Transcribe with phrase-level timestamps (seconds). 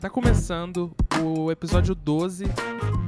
[0.00, 0.92] Tá começando
[1.22, 2.46] o episódio 12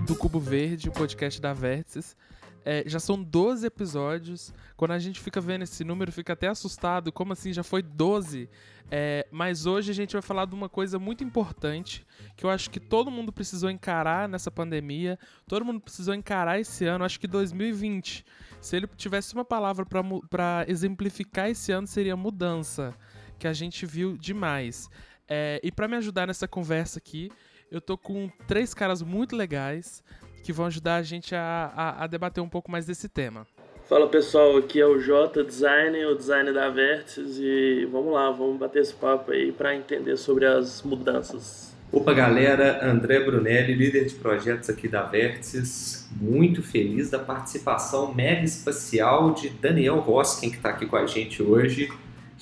[0.07, 2.17] do Cubo Verde, o podcast da Vértices.
[2.65, 4.53] É, já são 12 episódios.
[4.77, 7.11] Quando a gente fica vendo esse número, fica até assustado.
[7.11, 7.53] Como assim?
[7.53, 8.49] Já foi 12?
[8.91, 12.71] É, mas hoje a gente vai falar de uma coisa muito importante que eu acho
[12.71, 15.19] que todo mundo precisou encarar nessa pandemia.
[15.47, 17.05] Todo mundo precisou encarar esse ano.
[17.05, 18.25] Acho que 2020,
[18.61, 19.87] se ele tivesse uma palavra
[20.29, 22.95] para exemplificar esse ano, seria mudança.
[23.39, 24.91] Que a gente viu demais.
[25.29, 27.31] É, e para me ajudar nessa conversa aqui,
[27.71, 30.03] eu tô com três caras muito legais
[30.49, 33.47] que vão ajudar a gente a, a, a debater um pouco mais desse tema.
[33.87, 38.57] Fala pessoal, aqui é o J Design, o design da Vértices e vamos lá, vamos
[38.57, 41.77] bater esse papo aí para entender sobre as mudanças.
[41.93, 48.45] Opa galera, André Brunelli, líder de projetos aqui da Vértices, muito feliz da participação mega
[48.45, 51.93] espacial de Daniel Roskin que está aqui com a gente hoje.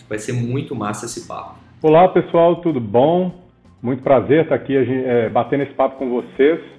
[0.09, 1.59] Vai ser muito massa esse papo.
[1.83, 3.45] Olá pessoal, tudo bom?
[3.83, 6.76] Muito prazer estar aqui é, batendo esse papo com vocês.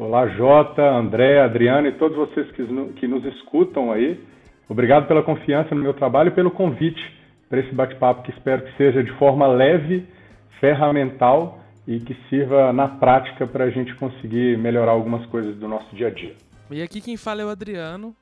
[0.00, 2.64] Olá Jota, André, Adriano e todos vocês que,
[3.00, 4.24] que nos escutam aí.
[4.68, 7.00] Obrigado pela confiança no meu trabalho e pelo convite
[7.50, 10.06] para esse bate-papo que espero que seja de forma leve,
[10.60, 15.92] ferramental e que sirva na prática para a gente conseguir melhorar algumas coisas do nosso
[15.96, 16.36] dia a dia.
[16.70, 18.14] E aqui quem fala é o Adriano,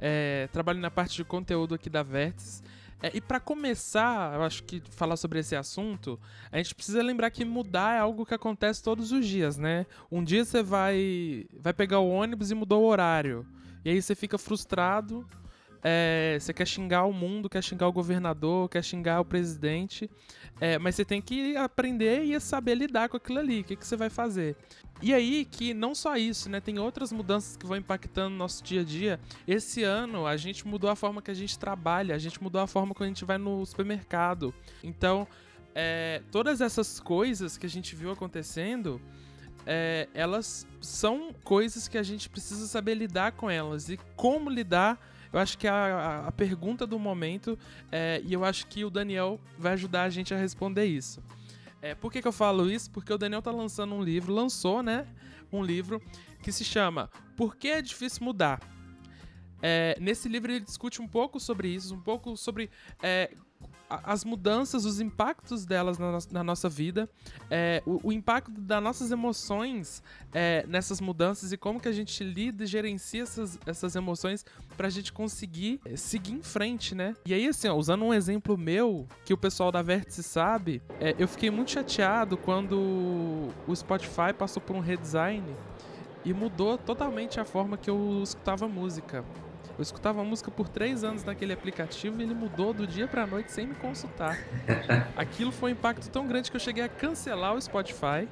[0.00, 2.62] é, trabalho na parte de conteúdo aqui da Vértice
[3.04, 6.18] é, e para começar, eu acho que falar sobre esse assunto,
[6.50, 9.84] a gente precisa lembrar que mudar é algo que acontece todos os dias, né?
[10.10, 13.46] Um dia você vai, vai pegar o ônibus e mudou o horário.
[13.84, 15.28] E aí você fica frustrado,
[15.82, 20.10] é, você quer xingar o mundo, quer xingar o governador, quer xingar o presidente,
[20.58, 23.60] é, mas você tem que aprender e saber lidar com aquilo ali.
[23.60, 24.56] O que, que você vai fazer?
[25.02, 26.60] E aí que não só isso, né?
[26.60, 29.20] Tem outras mudanças que vão impactando no nosso dia a dia.
[29.46, 32.66] Esse ano a gente mudou a forma que a gente trabalha, a gente mudou a
[32.66, 34.54] forma que a gente vai no supermercado.
[34.82, 35.26] Então,
[35.74, 39.00] é, todas essas coisas que a gente viu acontecendo,
[39.66, 43.88] é, elas são coisas que a gente precisa saber lidar com elas.
[43.88, 44.98] E como lidar,
[45.32, 47.58] eu acho que é a, a pergunta do momento,
[47.90, 51.20] é, e eu acho que o Daniel vai ajudar a gente a responder isso.
[51.84, 52.90] É, por que, que eu falo isso?
[52.90, 55.06] Porque o Daniel tá lançando um livro, lançou, né?
[55.52, 56.00] Um livro
[56.42, 58.58] que se chama Por que é difícil mudar?
[59.60, 62.70] É, nesse livro ele discute um pouco sobre isso, um pouco sobre
[63.02, 63.36] é,
[64.02, 67.08] as mudanças, os impactos delas na, na nossa vida,
[67.50, 72.24] é, o, o, impacto das nossas emoções é, nessas mudanças e como que a gente
[72.24, 74.44] lida e gerencia essas, essas emoções
[74.76, 77.14] para a gente conseguir é, seguir em frente, né?
[77.26, 81.14] E aí, assim, ó, usando um exemplo meu, que o pessoal da Vértice sabe, é,
[81.18, 85.44] eu fiquei muito chateado quando o Spotify passou por um redesign
[86.24, 89.24] e mudou totalmente a forma que eu escutava música.
[89.76, 93.50] Eu escutava música por três anos naquele aplicativo e ele mudou do dia pra noite
[93.50, 94.38] sem me consultar.
[95.16, 98.28] Aquilo foi um impacto tão grande que eu cheguei a cancelar o Spotify.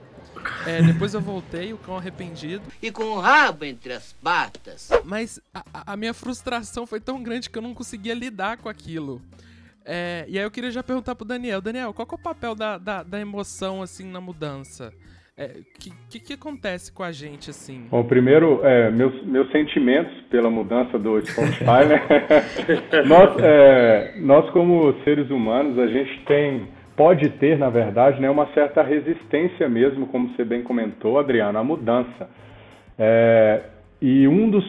[0.66, 2.62] É, depois eu voltei, o cão arrependido.
[2.80, 4.88] E com o rabo entre as patas.
[5.04, 9.20] Mas a, a minha frustração foi tão grande que eu não conseguia lidar com aquilo.
[9.84, 11.60] É, e aí eu queria já perguntar pro Daniel.
[11.60, 14.92] Daniel, qual é o papel da, da, da emoção, assim, na mudança?
[15.34, 15.48] O é,
[15.81, 17.87] que, que, que, acontece com a gente, assim?
[17.91, 22.03] Bom, primeiro, é, meus, meus sentimentos pela mudança do Spotify, né?
[23.09, 28.47] nós, é, nós, como seres humanos, a gente tem, pode ter, na verdade, né, uma
[28.53, 32.28] certa resistência mesmo, como você bem comentou, Adriano, à mudança.
[32.98, 33.62] É,
[34.03, 34.65] e um dos,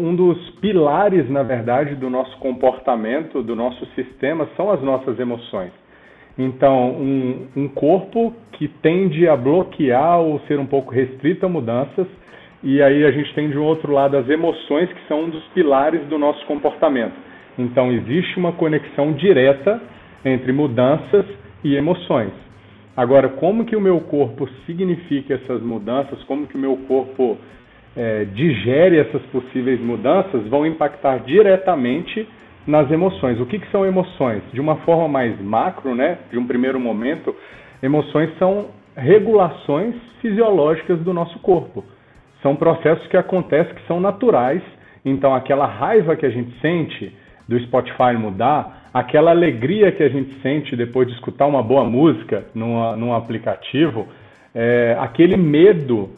[0.00, 5.72] um dos pilares, na verdade, do nosso comportamento, do nosso sistema, são as nossas emoções.
[6.38, 12.06] Então, um, um corpo que tende a bloquear ou ser um pouco restrito a mudanças,
[12.62, 15.44] e aí a gente tem de um outro lado as emoções, que são um dos
[15.48, 17.14] pilares do nosso comportamento.
[17.58, 19.80] Então, existe uma conexão direta
[20.24, 21.24] entre mudanças
[21.64, 22.32] e emoções.
[22.96, 27.38] Agora, como que o meu corpo significa essas mudanças, como que o meu corpo
[27.96, 32.26] é, digere essas possíveis mudanças, vão impactar diretamente
[32.66, 33.40] nas emoções.
[33.40, 34.42] O que, que são emoções?
[34.52, 37.34] De uma forma mais macro, né, de um primeiro momento,
[37.82, 38.66] emoções são
[38.96, 41.84] regulações fisiológicas do nosso corpo.
[42.42, 44.62] São processos que acontecem que são naturais.
[45.04, 47.14] Então, aquela raiva que a gente sente
[47.46, 52.44] do Spotify mudar, aquela alegria que a gente sente depois de escutar uma boa música
[52.54, 54.08] numa, num aplicativo,
[54.54, 56.10] é, aquele medo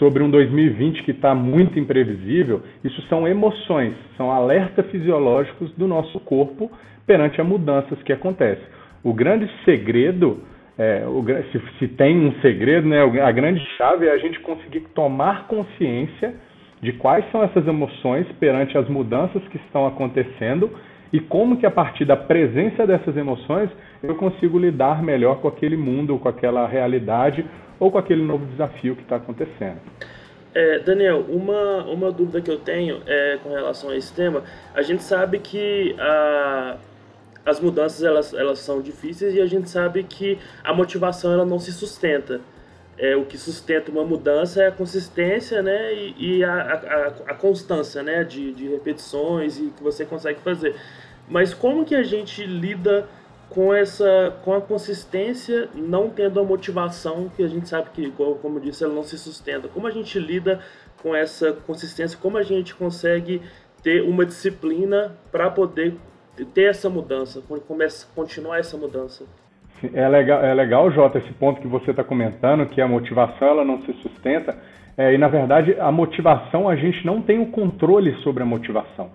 [0.00, 6.18] sobre um 2020 que está muito imprevisível, isso são emoções, são alertas fisiológicos do nosso
[6.20, 6.72] corpo
[7.06, 8.64] perante as mudanças que acontecem.
[9.04, 10.42] O grande segredo,
[10.78, 14.80] é, o, se, se, tem um segredo, né, a grande chave é a gente conseguir
[14.94, 16.34] tomar consciência
[16.80, 20.70] de quais são essas emoções perante as mudanças que estão acontecendo
[21.12, 23.70] e como que a partir da presença dessas emoções
[24.02, 27.44] eu consigo lidar melhor com aquele mundo, com aquela realidade
[27.78, 29.78] ou com aquele novo desafio que está acontecendo.
[30.54, 34.42] É, Daniel, uma, uma dúvida que eu tenho é com relação a esse tema.
[34.74, 36.76] A gente sabe que a,
[37.46, 41.58] as mudanças elas, elas são difíceis e a gente sabe que a motivação ela não
[41.58, 42.40] se sustenta.
[43.02, 47.34] É, o que sustenta uma mudança é a consistência né, e, e a, a, a,
[47.34, 50.76] constância né, de, de repetições e que você consegue fazer.
[51.26, 53.08] Mas como que a gente lida
[53.48, 58.58] com essa com a consistência não tendo a motivação que a gente sabe que como
[58.58, 59.66] eu disse ela não se sustenta?
[59.66, 60.60] Como a gente lida
[61.02, 62.18] com essa consistência?
[62.20, 63.40] Como a gente consegue
[63.82, 65.96] ter uma disciplina para poder
[66.52, 69.24] ter essa mudança começa continuar essa mudança
[69.94, 73.64] é legal é legal Jota esse ponto que você está comentando que a motivação ela
[73.64, 74.56] não se sustenta
[74.96, 79.10] é, e na verdade a motivação a gente não tem o controle sobre a motivação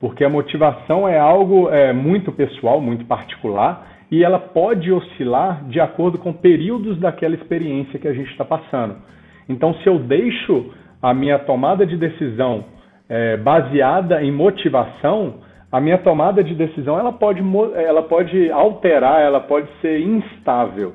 [0.00, 5.78] porque a motivação é algo é, muito pessoal, muito particular, e ela pode oscilar de
[5.78, 8.96] acordo com períodos daquela experiência que a gente está passando.
[9.46, 10.72] Então, se eu deixo
[11.02, 12.64] a minha tomada de decisão
[13.08, 15.34] é, baseada em motivação,
[15.70, 17.42] a minha tomada de decisão ela pode,
[17.74, 20.94] ela pode alterar, ela pode ser instável.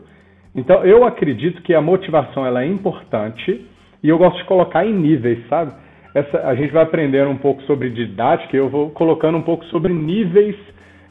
[0.54, 3.66] Então, eu acredito que a motivação ela é importante
[4.02, 5.74] e eu gosto de colocar em níveis, sabe?
[6.16, 9.66] essa, a gente vai aprendendo um pouco sobre didática e eu vou colocando um pouco
[9.66, 10.56] sobre níveis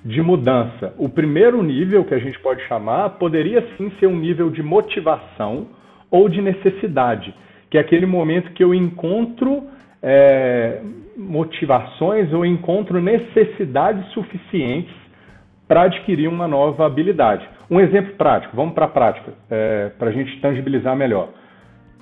[0.03, 0.95] de mudança.
[0.99, 5.67] O primeiro nível que a gente pode chamar poderia sim ser um nível de motivação
[6.11, 7.35] ou de necessidade,
[7.71, 9.65] que é aquele momento que eu encontro
[10.07, 10.81] é,
[11.17, 14.95] motivações ou encontro necessidades suficientes
[15.67, 17.49] para adquirir uma nova habilidade.
[17.71, 21.31] Um exemplo prático, vamos para a prática, é, para a gente tangibilizar melhor.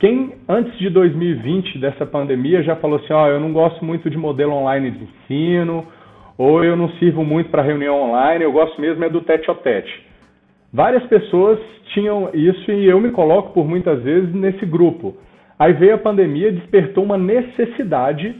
[0.00, 4.10] Quem antes de 2020 dessa pandemia já falou assim, ó, oh, eu não gosto muito
[4.10, 5.87] de modelo online de ensino,
[6.37, 9.54] ou eu não sirvo muito para reunião online, eu gosto mesmo é do tete a
[9.54, 10.06] tete.
[10.72, 11.60] Várias pessoas
[11.94, 15.14] tinham isso e eu me coloco por muitas vezes nesse grupo.
[15.62, 18.35] Aí veio a pandemia despertou uma necessidade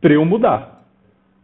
[0.00, 0.82] para eu mudar.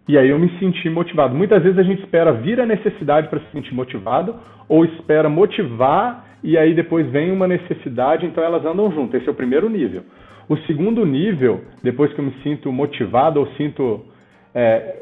[0.09, 1.33] E aí eu me senti motivado.
[1.33, 4.35] Muitas vezes a gente espera vir a necessidade para se sentir motivado,
[4.69, 9.21] ou espera motivar e aí depois vem uma necessidade, então elas andam juntas.
[9.21, 10.03] Esse é o primeiro nível.
[10.49, 14.05] O segundo nível, depois que eu me sinto motivado ou sinto
[14.53, 14.97] é,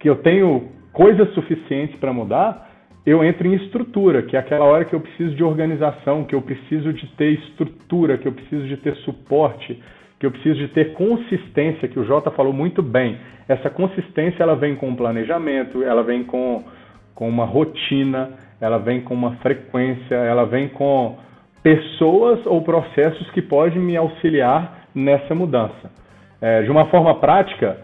[0.00, 2.73] que eu tenho coisas suficientes para mudar,
[3.06, 6.40] eu entro em estrutura, que é aquela hora que eu preciso de organização, que eu
[6.40, 9.78] preciso de ter estrutura, que eu preciso de ter suporte,
[10.18, 13.18] que eu preciso de ter consistência, que o Jota falou muito bem.
[13.46, 16.64] Essa consistência ela vem com planejamento, ela vem com,
[17.14, 21.18] com uma rotina, ela vem com uma frequência, ela vem com
[21.62, 25.90] pessoas ou processos que podem me auxiliar nessa mudança.
[26.40, 27.78] É, de uma forma prática,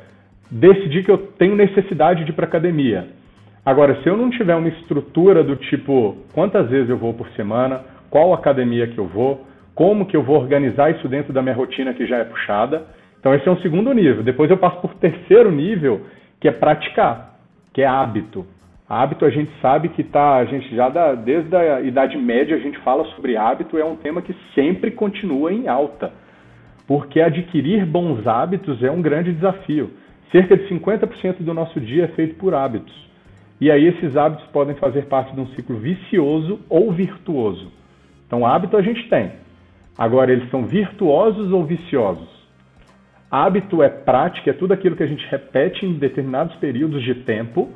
[0.50, 3.19] decidir que eu tenho necessidade de ir para academia.
[3.64, 7.82] Agora, se eu não tiver uma estrutura do tipo quantas vezes eu vou por semana,
[8.08, 11.92] qual academia que eu vou, como que eu vou organizar isso dentro da minha rotina
[11.92, 12.86] que já é puxada,
[13.18, 14.22] então esse é um segundo nível.
[14.22, 16.06] Depois eu passo por terceiro nível,
[16.40, 17.38] que é praticar,
[17.72, 18.46] que é hábito.
[18.88, 22.60] Hábito a gente sabe que tá, a gente já da, desde a Idade Média a
[22.60, 26.12] gente fala sobre hábito, é um tema que sempre continua em alta.
[26.88, 29.90] Porque adquirir bons hábitos é um grande desafio.
[30.32, 33.09] Cerca de 50% do nosso dia é feito por hábitos.
[33.60, 37.70] E aí esses hábitos podem fazer parte de um ciclo vicioso ou virtuoso.
[38.26, 39.32] Então hábito a gente tem.
[39.98, 42.28] Agora eles são virtuosos ou viciosos?
[43.30, 47.70] Hábito é prática, é tudo aquilo que a gente repete em determinados períodos de tempo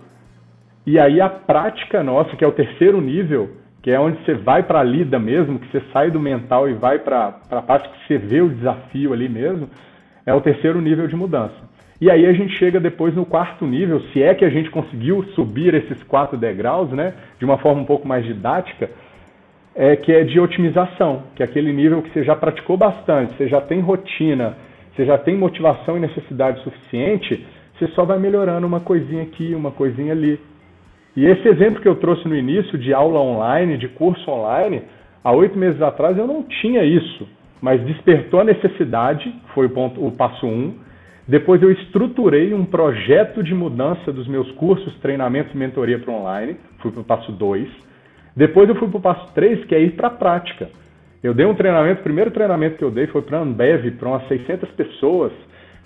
[0.86, 3.50] e aí a prática nossa, que é o terceiro nível,
[3.82, 6.74] que é onde você vai para a lida mesmo, que você sai do mental e
[6.74, 9.68] vai para a parte que você vê o desafio ali mesmo,
[10.26, 11.54] é o terceiro nível de mudança.
[12.00, 15.22] E aí a gente chega depois no quarto nível, se é que a gente conseguiu
[15.34, 18.90] subir esses quatro degraus, né, de uma forma um pouco mais didática,
[19.74, 23.48] é que é de otimização, que é aquele nível que você já praticou bastante, você
[23.48, 24.56] já tem rotina,
[24.94, 27.44] você já tem motivação e necessidade suficiente,
[27.76, 30.38] você só vai melhorando uma coisinha aqui, uma coisinha ali.
[31.16, 34.82] E esse exemplo que eu trouxe no início de aula online, de curso online,
[35.22, 37.28] há oito meses atrás eu não tinha isso,
[37.60, 40.74] mas despertou a necessidade, foi o, ponto, o passo um.
[41.26, 46.56] Depois eu estruturei um projeto de mudança dos meus cursos, treinamentos e mentoria para online,
[46.80, 47.68] fui para o passo dois.
[48.36, 50.68] Depois eu fui para o passo três, que é ir para a prática.
[51.22, 54.08] Eu dei um treinamento, o primeiro treinamento que eu dei foi para a Ambev, para
[54.08, 55.32] umas 600 pessoas,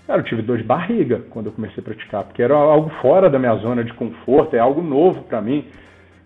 [0.09, 3.29] Cara, eu tive dor de barriga quando eu comecei a praticar, porque era algo fora
[3.29, 5.65] da minha zona de conforto, é algo novo para mim.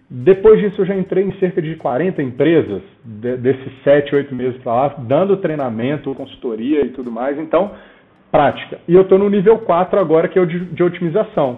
[0.10, 4.62] Depois disso, eu já entrei em cerca de 40 empresas, de, desses 7, 8 meses
[4.62, 7.38] para lá, dando treinamento, consultoria e tudo mais.
[7.38, 7.72] Então,
[8.34, 8.80] prática.
[8.88, 11.58] E eu estou no nível 4 agora, que é o de, de, otimização.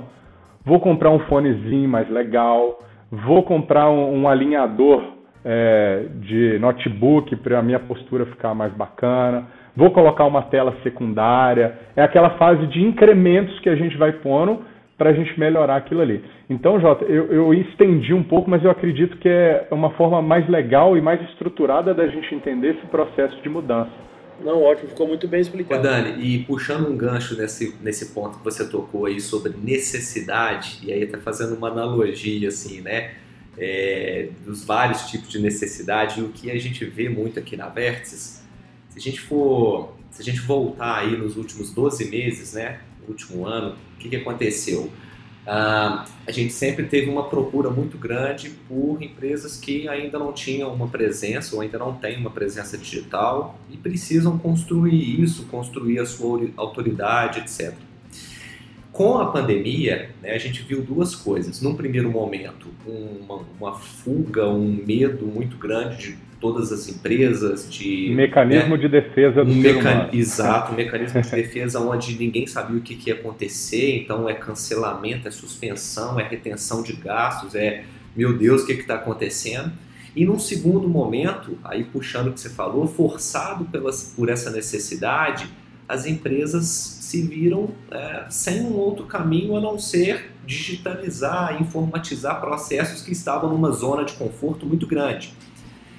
[0.65, 2.79] Vou comprar um fonezinho mais legal,
[3.09, 5.01] vou comprar um, um alinhador
[5.45, 11.77] é, de notebook para a minha postura ficar mais bacana, vou colocar uma tela secundária.
[11.95, 14.59] É aquela fase de incrementos que a gente vai pondo
[14.97, 16.21] para a gente melhorar aquilo ali.
[16.49, 20.45] Então, Jota, eu, eu, estendi um pouco, mas eu acredito que é uma forma mais
[20.49, 23.91] legal e mais estruturada da gente entender esse processo de mudança.
[24.39, 25.83] Não, ótimo, ficou muito bem explicado.
[25.83, 30.91] Dani, e puxando um gancho nesse, nesse ponto que você tocou aí sobre necessidade, e
[30.91, 33.13] aí até fazendo uma analogia assim, né,
[33.57, 37.69] é, dos vários tipos de necessidade, e o que a gente vê muito aqui na
[37.69, 38.43] Vértices,
[38.89, 43.09] se a gente for, se a gente voltar aí nos últimos 12 meses, né, no
[43.09, 44.91] último ano, o que, que aconteceu?
[45.47, 50.73] Ah, a gente sempre teve uma procura muito grande por empresas que ainda não tinham
[50.73, 56.05] uma presença ou ainda não têm uma presença digital e precisam construir isso, construir a
[56.05, 57.75] sua autoridade, etc.
[58.95, 61.61] Com a pandemia, né, a gente viu duas coisas.
[61.61, 68.09] Num primeiro momento, uma, uma fuga, um medo muito grande de todas as empresas, de
[68.15, 70.09] mecanismo né, de defesa do um meca...
[70.13, 73.97] Exato, um mecanismo de defesa onde ninguém sabia o que, que ia acontecer.
[73.97, 77.83] Então é cancelamento, é suspensão, é retenção de gastos, é
[78.15, 79.73] meu Deus, o que está acontecendo?
[80.15, 85.49] E num segundo momento, aí puxando o que você falou, forçado pelas, por essa necessidade,
[85.87, 93.01] as empresas se viram é, sem um outro caminho a não ser digitalizar, informatizar processos
[93.01, 95.33] que estavam numa zona de conforto muito grande.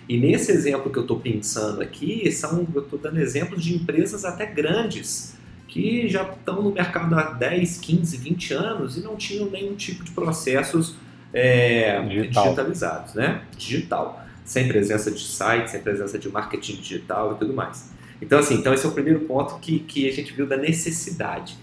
[0.09, 4.25] E nesse exemplo que eu estou pensando aqui, são, eu estou dando exemplos de empresas
[4.25, 9.51] até grandes que já estão no mercado há 10, 15, 20 anos e não tinham
[9.51, 10.95] nenhum tipo de processos
[11.33, 12.45] é, Digital.
[12.45, 13.43] digitalizados, né?
[13.57, 14.25] Digital.
[14.45, 17.91] Sem presença de site, sem presença de marketing digital e tudo mais.
[18.21, 21.57] Então, assim, então esse é o primeiro ponto que, que a gente viu da necessidade.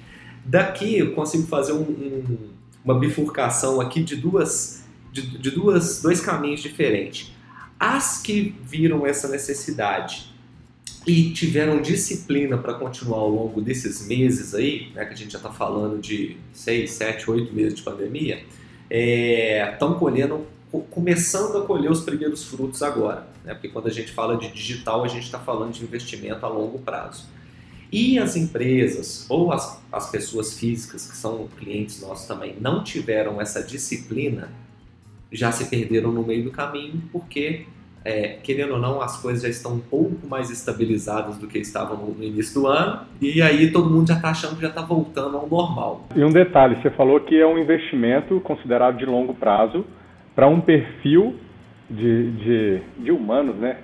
[0.46, 2.38] Daqui eu consigo fazer um, um,
[2.84, 7.32] uma bifurcação aqui de duas, de, de duas, dois caminhos diferentes.
[7.80, 10.34] As que viram essa necessidade
[11.06, 15.38] e tiveram disciplina para continuar ao longo desses meses aí, né, que a gente já
[15.38, 18.44] está falando de seis, sete, oito meses de pandemia,
[18.90, 20.46] estão é, colhendo
[20.90, 23.54] começando a colher os primeiros frutos agora, né?
[23.54, 26.80] porque quando a gente fala de digital, a gente está falando de investimento a longo
[26.80, 27.28] prazo.
[27.92, 33.40] E as empresas ou as, as pessoas físicas, que são clientes nossos também, não tiveram
[33.40, 34.50] essa disciplina,
[35.32, 37.66] já se perderam no meio do caminho, porque,
[38.04, 41.98] é, querendo ou não, as coisas já estão um pouco mais estabilizadas do que estavam
[41.98, 45.38] no, início do ano, e aí todo mundo já está achando que já está voltando
[45.38, 46.08] ao normal.
[46.16, 49.86] E um detalhe, você falou que é um investimento considerado de longo prazo,
[50.36, 51.36] para um perfil
[51.90, 53.78] de, de, de, humanos, né?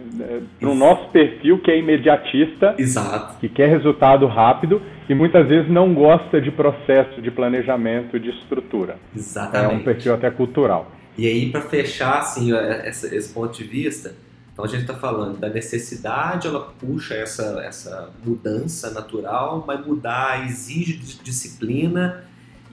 [0.59, 3.37] Para o nosso perfil que é imediatista, Exato.
[3.39, 8.97] que quer resultado rápido e muitas vezes não gosta de processo de planejamento, de estrutura.
[9.15, 9.73] Exatamente.
[9.73, 10.91] É um perfil até cultural.
[11.17, 12.51] E aí, para fechar assim,
[12.85, 14.15] esse, esse ponto de vista,
[14.53, 20.45] então a gente está falando da necessidade, ela puxa essa, essa mudança natural, mas mudar
[20.45, 22.23] exige disciplina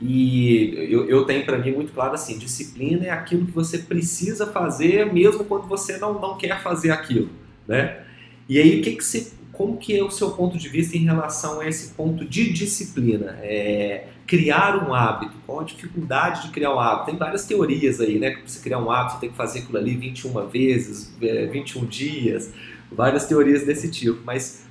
[0.00, 4.46] e eu, eu tenho para mim muito claro assim, disciplina é aquilo que você precisa
[4.46, 7.30] fazer mesmo quando você não, não quer fazer aquilo,
[7.66, 8.02] né?
[8.48, 11.60] E aí que que você, como que é o seu ponto de vista em relação
[11.60, 13.38] a esse ponto de disciplina?
[13.40, 17.06] É, criar um hábito, qual a dificuldade de criar um hábito?
[17.06, 18.32] Tem várias teorias aí, né?
[18.32, 21.16] Que você criar um hábito, você tem que fazer aquilo ali 21 vezes,
[21.50, 22.52] 21 é, dias,
[22.92, 24.65] várias teorias desse tipo, mas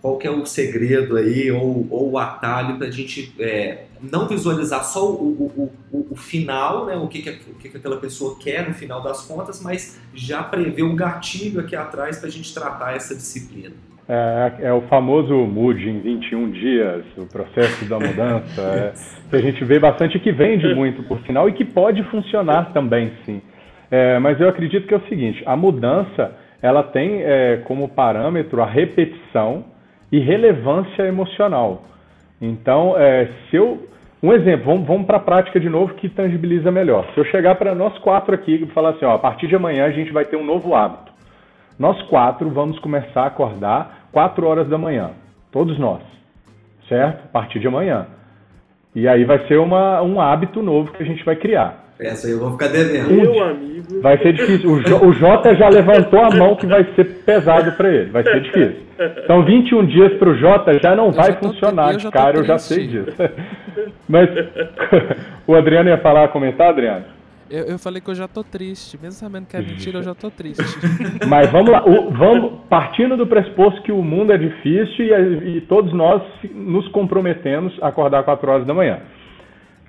[0.00, 4.26] qual que é o segredo aí ou, ou o atalho para a gente é, não
[4.26, 7.96] visualizar só o, o, o, o final, né, o, que, que, o que, que aquela
[7.96, 12.32] pessoa quer no final das contas, mas já prever um gatilho aqui atrás para a
[12.32, 13.74] gente tratar essa disciplina.
[14.08, 18.92] É, é, o famoso MUD em 21 dias, o processo da mudança, é,
[19.30, 23.12] que a gente vê bastante que vende muito, por sinal, e que pode funcionar também,
[23.24, 23.40] sim.
[23.88, 28.60] É, mas eu acredito que é o seguinte, a mudança, ela tem é, como parâmetro
[28.62, 29.64] a repetição,
[30.10, 31.82] e relevância emocional.
[32.40, 33.88] Então, é, se eu.
[34.22, 37.06] Um exemplo, vamos, vamos para a prática de novo que tangibiliza melhor.
[37.14, 39.86] Se eu chegar para nós quatro aqui e falar assim, ó, a partir de amanhã
[39.86, 41.10] a gente vai ter um novo hábito.
[41.78, 45.12] Nós quatro vamos começar a acordar quatro horas da manhã.
[45.50, 46.02] Todos nós.
[46.86, 47.24] Certo?
[47.24, 48.08] A partir de amanhã.
[48.94, 51.79] E aí vai ser uma, um hábito novo que a gente vai criar.
[52.00, 53.12] Essa aí eu vou ficar devendo.
[53.12, 54.00] Meu amigo.
[54.00, 54.70] Vai ser difícil.
[54.70, 58.10] O, jo, o Jota já levantou a mão que vai ser pesado para ele.
[58.10, 58.76] Vai ser difícil.
[59.24, 62.44] Então, 21 dias para o Jota já não eu vai já funcionar, eu cara, eu
[62.44, 63.12] já sei disso.
[64.08, 64.28] Mas
[65.46, 67.04] o Adriano ia falar, comentar, Adriano?
[67.50, 68.96] Eu, eu, falei que eu já tô triste.
[68.96, 70.62] Mesmo sabendo que é mentira, eu já tô triste.
[71.26, 71.84] Mas vamos lá.
[71.84, 76.22] O, vamos, partindo do pressuposto que o mundo é difícil e, e, todos nós
[76.54, 79.00] nos comprometemos a acordar 4 horas da manhã.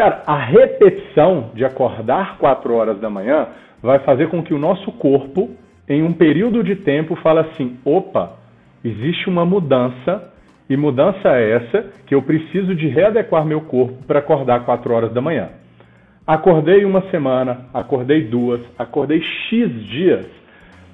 [0.02, 3.50] Cara, a repetição de acordar 4 horas da manhã
[3.84, 5.52] vai fazer com que o nosso corpo,
[5.88, 8.32] em um período de tempo, fale assim: opa,
[8.84, 10.34] existe uma mudança.
[10.68, 15.14] E mudança é essa que eu preciso de readequar meu corpo para acordar 4 horas
[15.14, 15.50] da manhã.
[16.26, 20.26] Acordei uma semana, acordei duas, acordei X dias,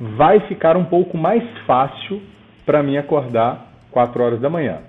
[0.02, 2.22] vai ficar um pouco mais fácil
[2.66, 4.80] para mim acordar 4 horas da manhã.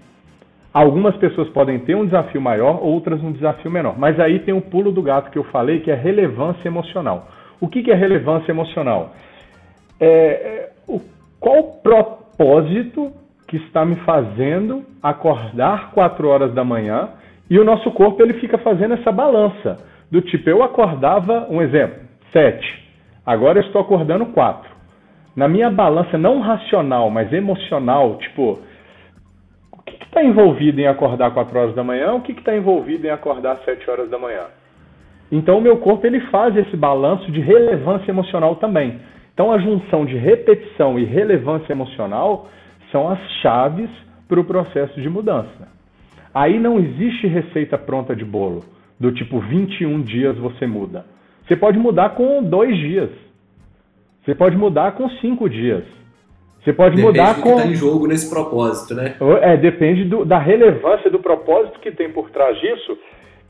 [0.79, 3.99] Algumas pessoas podem ter um desafio maior, outras um desafio menor.
[3.99, 7.27] Mas aí tem o pulo do gato que eu falei, que é relevância emocional.
[7.61, 9.13] O que, é relevância emocional?
[9.99, 11.01] É, é, o,
[11.41, 13.11] qual o propósito
[13.49, 17.09] que está me fazendo acordar 4 horas da manhã
[17.51, 19.79] e o nosso corpo ele fica fazendo essa balança.
[20.13, 21.99] Do tipo, eu acordava, um exemplo,
[22.33, 22.85] 7.
[23.27, 24.71] Agora eu estou acordando 4.
[25.35, 28.61] Na minha balança não racional, mas emocional, tipo,
[30.09, 32.15] está envolvido em acordar 4 horas da manhã?
[32.15, 34.47] O que está envolvido em acordar 7 horas da manhã?
[35.31, 39.01] Então o meu corpo ele faz esse balanço de relevância emocional também.
[39.33, 42.49] Então a junção de repetição e relevância emocional
[42.91, 43.91] são as chaves
[44.27, 45.69] para o processo de mudança.
[46.35, 48.65] Aí não existe receita pronta de bolo
[48.99, 51.05] do tipo 21 dias você muda.
[51.47, 53.11] Você pode mudar com dois dias.
[54.25, 55.85] Você pode mudar com cinco dias.
[56.69, 57.57] Você pode depende mudar do com.
[57.57, 59.15] Que tá em jogo nesse propósito, né?
[59.41, 62.99] É, depende do, da relevância do propósito que tem por trás disso.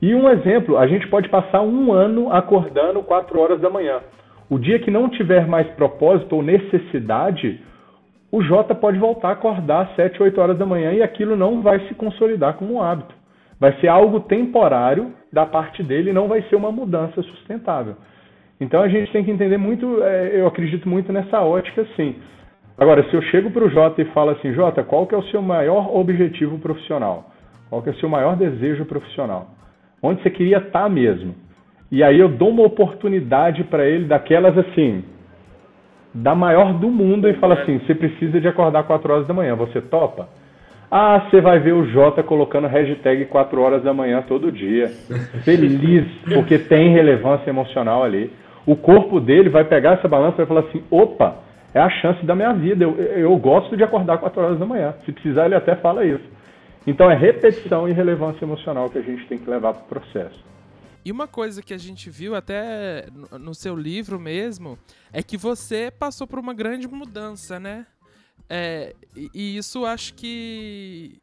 [0.00, 4.00] E um exemplo, a gente pode passar um ano acordando 4 horas da manhã.
[4.48, 7.60] O dia que não tiver mais propósito ou necessidade,
[8.30, 11.60] o Jota pode voltar a acordar às 7, 8 horas da manhã e aquilo não
[11.60, 13.12] vai se consolidar como um hábito.
[13.58, 17.96] Vai ser algo temporário da parte dele, não vai ser uma mudança sustentável.
[18.60, 22.14] Então a gente tem que entender muito, é, eu acredito muito nessa ótica, sim.
[22.78, 25.24] Agora, se eu chego para o Jota e falo assim, Jota, qual que é o
[25.24, 27.30] seu maior objetivo profissional?
[27.68, 29.48] Qual que é o seu maior desejo profissional?
[30.00, 31.34] Onde você queria estar tá mesmo?
[31.90, 35.02] E aí eu dou uma oportunidade para ele daquelas assim,
[36.14, 39.56] da maior do mundo e falo assim, você precisa de acordar 4 horas da manhã,
[39.56, 40.28] você topa?
[40.90, 44.88] Ah, você vai ver o Jota colocando hashtag 4 horas da manhã todo dia.
[45.44, 48.30] Feliz, porque tem relevância emocional ali.
[48.64, 51.36] O corpo dele vai pegar essa balança e vai falar assim: opa,
[51.78, 52.84] é a chance da minha vida.
[52.84, 54.94] Eu, eu gosto de acordar 4 horas da manhã.
[55.04, 56.24] Se precisar, ele até fala isso.
[56.86, 60.44] Então é repetição e relevância emocional que a gente tem que levar para o processo.
[61.04, 63.06] E uma coisa que a gente viu até
[63.38, 64.78] no seu livro mesmo
[65.12, 67.86] é que você passou por uma grande mudança, né?
[68.48, 71.20] É, e, isso acho que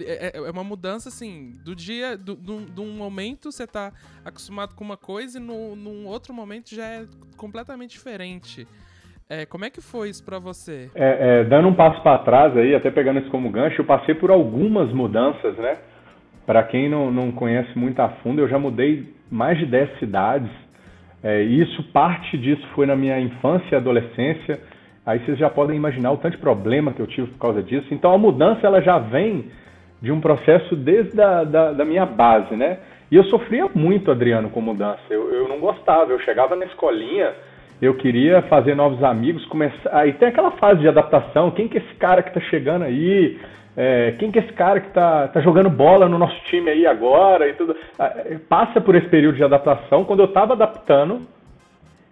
[0.00, 3.92] é, é, é, uma mudança assim, do dia, do, do, de um momento você tá
[4.24, 7.06] acostumado com uma coisa e no, num outro momento já é
[7.36, 8.68] completamente diferente.
[9.30, 10.90] É, como é que foi isso para você?
[10.94, 14.14] É, é, dando um passo para trás aí, até pegando isso como gancho, eu passei
[14.14, 15.76] por algumas mudanças, né?
[16.46, 20.50] Para quem não, não conhece muito a fundo, eu já mudei mais de 10 cidades.
[21.22, 24.60] É, isso, parte disso foi na minha infância e adolescência.
[25.04, 27.88] Aí vocês já podem imaginar o tanto de problema que eu tive por causa disso.
[27.90, 29.50] Então a mudança ela já vem
[30.00, 32.78] de um processo desde a da, da minha base, né?
[33.10, 35.00] E eu sofria muito, Adriano, com mudança.
[35.10, 36.12] Eu, eu não gostava.
[36.12, 37.34] Eu chegava na escolinha,
[37.80, 39.90] eu queria fazer novos amigos, começar.
[39.92, 41.50] Aí tem aquela fase de adaptação.
[41.52, 43.38] Quem que é esse cara que tá chegando aí?
[43.76, 46.84] É, quem que é esse cara que tá, tá jogando bola no nosso time aí
[46.84, 47.76] agora e tudo?
[47.96, 48.12] Ah,
[48.48, 50.04] passa por esse período de adaptação.
[50.04, 51.22] Quando eu estava adaptando,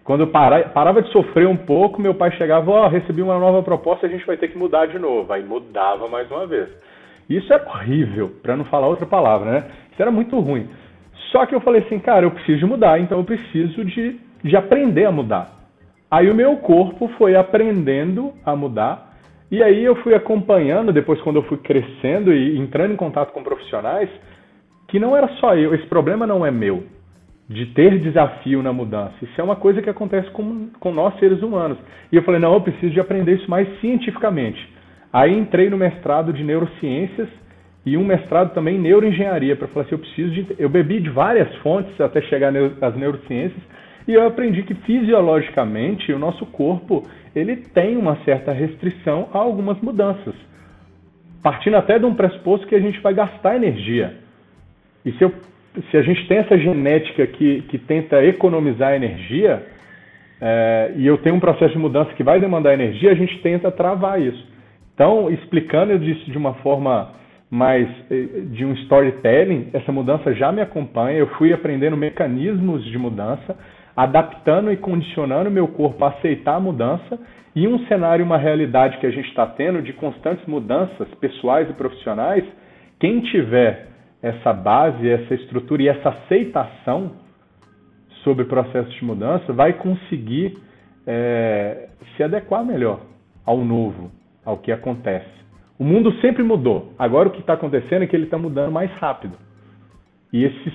[0.05, 3.61] quando eu parava de sofrer um pouco, meu pai chegava, ó, oh, recebi uma nova
[3.65, 5.33] proposta, a gente vai ter que mudar de novo.
[5.33, 6.69] Aí mudava mais uma vez.
[7.29, 9.65] Isso é horrível, para não falar outra palavra, né?
[9.91, 10.69] Isso era muito ruim.
[11.33, 14.57] Só que eu falei assim, cara, eu preciso de mudar, então eu preciso de, de
[14.57, 15.56] aprender a mudar.
[16.11, 19.15] Aí o meu corpo foi aprendendo a mudar,
[19.51, 23.43] e aí eu fui acompanhando, depois quando eu fui crescendo e entrando em contato com
[23.43, 24.09] profissionais,
[24.89, 26.85] que não era só eu, esse problema não é meu
[27.49, 29.15] de ter desafio na mudança.
[29.23, 31.79] Isso é uma coisa que acontece com, com nós seres humanos.
[32.11, 34.59] E eu falei, não, eu preciso de aprender isso mais cientificamente.
[35.13, 37.29] Aí entrei no mestrado de neurociências
[37.85, 40.57] e um mestrado também em neuroengenharia, para falar assim, eu preciso de...
[40.59, 43.63] Eu bebi de várias fontes até chegar às neurociências
[44.07, 47.03] e eu aprendi que fisiologicamente o nosso corpo
[47.35, 50.35] ele tem uma certa restrição a algumas mudanças.
[51.43, 54.15] Partindo até de um pressuposto que a gente vai gastar energia.
[55.05, 55.33] E se eu
[55.91, 59.63] se a gente tem essa genética que, que tenta economizar energia,
[60.41, 63.71] é, e eu tenho um processo de mudança que vai demandar energia, a gente tenta
[63.71, 64.43] travar isso.
[64.95, 67.13] Então, explicando isso de uma forma
[67.51, 72.99] mais eh, de um storytelling, essa mudança já me acompanha, eu fui aprendendo mecanismos de
[72.99, 73.57] mudança.
[73.97, 77.19] Adaptando e condicionando meu corpo a aceitar a mudança
[77.55, 81.73] e um cenário, uma realidade que a gente está tendo de constantes mudanças pessoais e
[81.73, 82.45] profissionais,
[83.01, 83.89] quem tiver
[84.23, 87.13] essa base, essa estrutura e essa aceitação
[88.23, 90.59] sobre o processo de mudança vai conseguir
[91.07, 93.01] é, se adequar melhor
[93.45, 94.11] ao novo,
[94.45, 95.37] ao que acontece.
[95.79, 96.93] O mundo sempre mudou.
[96.99, 99.37] Agora o que está acontecendo é que ele está mudando mais rápido.
[100.33, 100.75] E esses,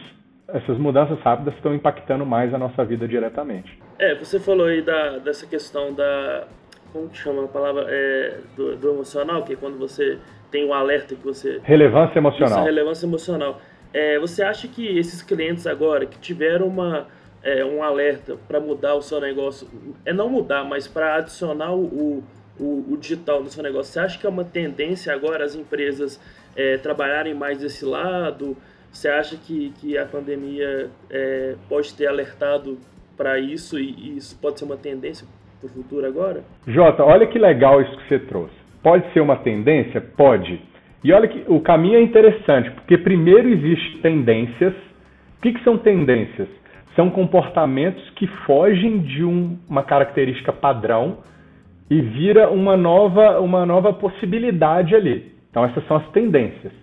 [0.54, 3.78] essas mudanças rápidas estão impactando mais a nossa vida diretamente.
[3.98, 6.48] É, você falou aí da, dessa questão da.
[6.92, 7.86] Como que chama a palavra?
[7.88, 10.18] É, do, do, emocional, que é quando você
[10.50, 11.60] tem um alerta que você.
[11.64, 12.60] Relevância emocional.
[12.60, 13.62] Isso, relevância emocional.
[13.94, 17.08] É, você acha que esses clientes agora que tiveram uma,
[17.44, 19.68] é, um alerta para mudar o seu negócio,
[20.06, 22.24] é não mudar, mas para adicionar o,
[22.60, 26.22] o, o, digital no seu negócio, você acha que é uma tendência agora as empresas
[26.56, 28.56] é, trabalharem mais desse lado?
[28.92, 32.78] Você acha que, que a pandemia é, pode ter alertado
[33.18, 35.26] para isso e, e, isso pode ser uma tendência
[35.60, 36.44] para o futuro agora?
[36.68, 38.54] Jota, olha que legal isso que você trouxe.
[38.84, 40.02] Pode ser uma tendência?
[40.02, 40.62] Pode.
[41.04, 44.74] E olha que o caminho é interessante, porque primeiro existem tendências.
[45.38, 46.48] O que, que são tendências?
[46.96, 51.20] São comportamentos que fogem de um, uma característica padrão
[51.90, 55.32] e vira uma nova, uma nova possibilidade ali.
[55.50, 56.74] Então essas são as tendências.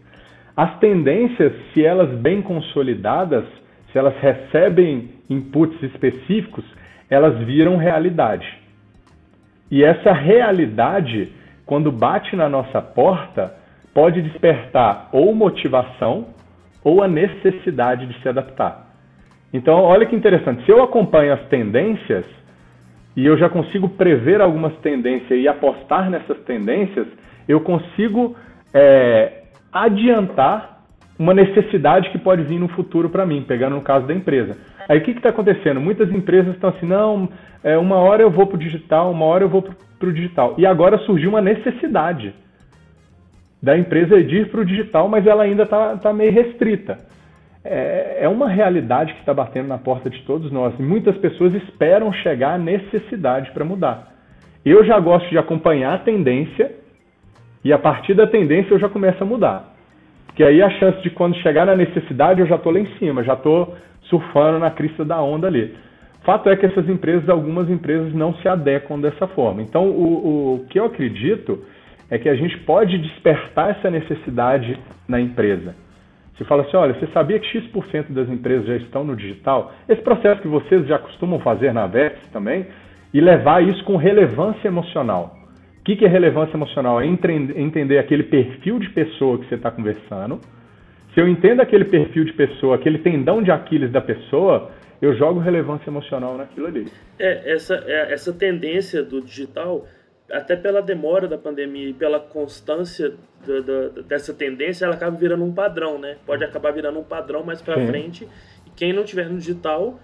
[0.58, 3.44] As tendências, se elas bem consolidadas,
[3.92, 6.64] se elas recebem inputs específicos,
[7.08, 8.44] elas viram realidade.
[9.70, 11.32] E essa realidade,
[11.64, 13.54] quando bate na nossa porta,
[13.94, 16.26] pode despertar ou motivação
[16.82, 18.88] ou a necessidade de se adaptar.
[19.52, 20.64] Então, olha que interessante.
[20.64, 22.24] Se eu acompanho as tendências
[23.16, 27.06] e eu já consigo prever algumas tendências e apostar nessas tendências,
[27.46, 28.36] eu consigo
[28.74, 29.37] é,
[29.72, 30.78] adiantar
[31.18, 34.56] uma necessidade que pode vir no futuro para mim, pegando no caso da empresa.
[34.88, 35.80] Aí o que está acontecendo?
[35.80, 37.28] Muitas empresas estão assim, não,
[37.62, 40.54] é, uma hora eu vou para o digital, uma hora eu vou para o digital.
[40.56, 42.34] E agora surgiu uma necessidade
[43.60, 46.98] da empresa ir para o digital, mas ela ainda está tá meio restrita.
[47.64, 50.72] É, é uma realidade que está batendo na porta de todos nós.
[50.78, 54.14] E muitas pessoas esperam chegar à necessidade para mudar.
[54.64, 56.70] Eu já gosto de acompanhar a tendência
[57.64, 59.74] e a partir da tendência eu já começo a mudar.
[60.26, 63.24] Porque aí a chance de quando chegar na necessidade eu já estou lá em cima,
[63.24, 65.74] já estou surfando na crista da onda ali.
[66.22, 69.62] Fato é que essas empresas, algumas empresas não se adequam dessa forma.
[69.62, 71.64] Então, o, o que eu acredito
[72.10, 75.74] é que a gente pode despertar essa necessidade na empresa.
[76.36, 79.72] Você fala assim, olha, você sabia que X% das empresas já estão no digital?
[79.88, 82.66] Esse processo que vocês já costumam fazer na VEX também,
[83.12, 85.37] e levar isso com relevância emocional.
[85.88, 87.00] O que é relevância emocional?
[87.00, 90.38] É entender aquele perfil de pessoa que você está conversando.
[91.14, 94.70] Se eu entendo aquele perfil de pessoa, aquele tendão de Aquiles da pessoa,
[95.00, 96.92] eu jogo relevância emocional naquilo ali.
[97.18, 99.86] É, essa, é, essa tendência do digital
[100.30, 103.14] até pela demora da pandemia e pela constância
[103.46, 106.18] do, do, dessa tendência, ela acaba virando um padrão, né?
[106.26, 108.28] Pode acabar virando um padrão mais para frente.
[108.66, 109.98] E quem não tiver no digital,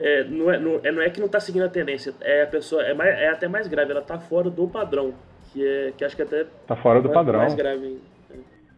[0.00, 2.46] é, não, é, não, é, não é que não está seguindo a tendência, é a
[2.46, 5.12] pessoa é, mais, é até mais grave, ela está fora do padrão,
[5.52, 7.40] que é que acho que até tá fora do padrão.
[7.40, 8.00] Mais grave.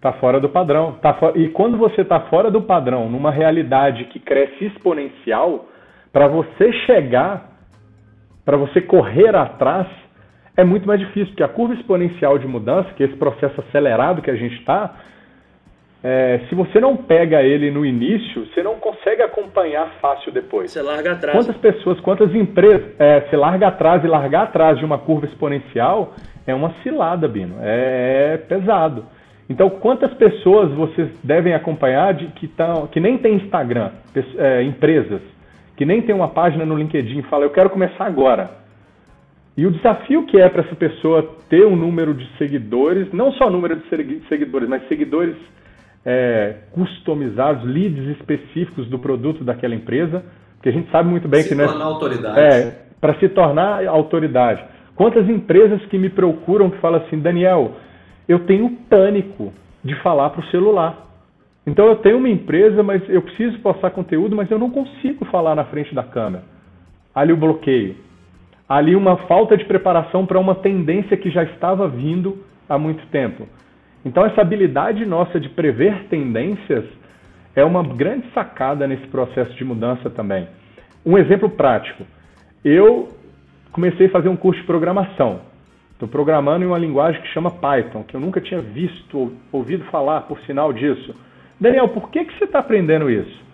[0.00, 0.92] Tá fora do padrão.
[1.02, 1.36] Tá for...
[1.36, 5.68] E quando você está fora do padrão, numa realidade que cresce exponencial,
[6.10, 7.50] para você chegar,
[8.44, 9.86] para você correr atrás,
[10.56, 14.22] é muito mais difícil, porque a curva exponencial de mudança, que é esse processo acelerado
[14.22, 14.96] que a gente está,
[16.02, 20.70] é, se você não pega ele no início, você não consegue acompanhar fácil depois.
[20.70, 21.36] Você larga atrás.
[21.36, 26.14] Quantas pessoas, quantas empresas, é, você larga atrás e largar atrás de uma curva exponencial
[26.46, 27.56] é uma cilada, Bino.
[27.60, 29.04] É, é pesado.
[29.48, 33.90] Então, quantas pessoas vocês devem acompanhar de, que, tão, que nem tem Instagram,
[34.38, 35.20] é, empresas,
[35.76, 38.50] que nem tem uma página no LinkedIn e fala, eu quero começar agora.
[39.56, 43.50] E o desafio que é para essa pessoa ter um número de seguidores, não só
[43.50, 43.88] número de
[44.28, 45.36] seguidores, mas seguidores
[46.04, 50.24] é, customizados, leads específicos do produto daquela empresa,
[50.62, 51.68] que a gente sabe muito bem se que não é.
[51.68, 52.40] tornar autoridade.
[52.40, 54.64] É, para se tornar autoridade.
[54.94, 57.72] Quantas empresas que me procuram que falam assim, Daniel,
[58.28, 61.06] eu tenho pânico de falar para o celular.
[61.66, 65.54] Então eu tenho uma empresa, mas eu preciso postar conteúdo, mas eu não consigo falar
[65.54, 66.44] na frente da câmera.
[67.14, 67.96] Ali o bloqueio
[68.70, 73.48] ali uma falta de preparação para uma tendência que já estava vindo há muito tempo.
[74.04, 76.84] Então, essa habilidade nossa de prever tendências
[77.54, 80.48] é uma grande sacada nesse processo de mudança também.
[81.04, 82.04] Um exemplo prático:
[82.64, 83.08] eu
[83.72, 85.40] comecei a fazer um curso de programação.
[85.92, 90.22] Estou programando em uma linguagem que chama Python, que eu nunca tinha visto, ouvido falar,
[90.22, 91.14] por sinal disso.
[91.60, 93.44] Daniel, por que, que você está aprendendo isso?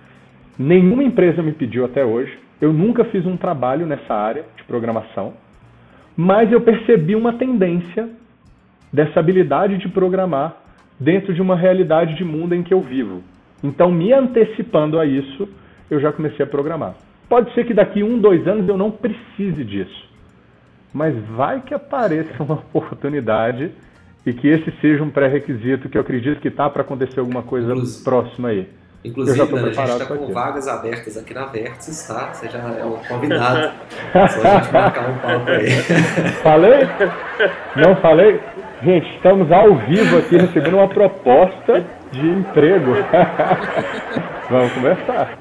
[0.56, 5.34] Nenhuma empresa me pediu até hoje Eu nunca fiz um trabalho nessa área de programação,
[6.16, 8.08] mas eu percebi uma tendência
[8.92, 10.56] dessa habilidade de programar
[10.98, 13.22] dentro de uma realidade de mundo em que eu vivo.
[13.62, 15.48] Então, me antecipando a isso,
[15.90, 16.94] eu já comecei a programar.
[17.28, 20.08] Pode ser que daqui um, dois anos eu não precise disso,
[20.92, 23.70] mas vai que apareça uma oportunidade
[24.24, 27.72] e que esse seja um pré-requisito que eu acredito que está para acontecer alguma coisa
[27.72, 28.68] Inclusive, próxima aí.
[29.04, 32.32] Inclusive, a gente está com vagas abertas aqui na Vértices, tá?
[32.32, 33.72] Você já é o convidado.
[34.12, 35.70] Só a gente marcar um papo aí.
[36.42, 36.80] Falei?
[37.76, 38.40] Não falei?
[38.82, 41.80] Gente, estamos ao vivo aqui recebendo uma proposta
[42.12, 42.92] de emprego.
[44.50, 45.38] Vamos conversar.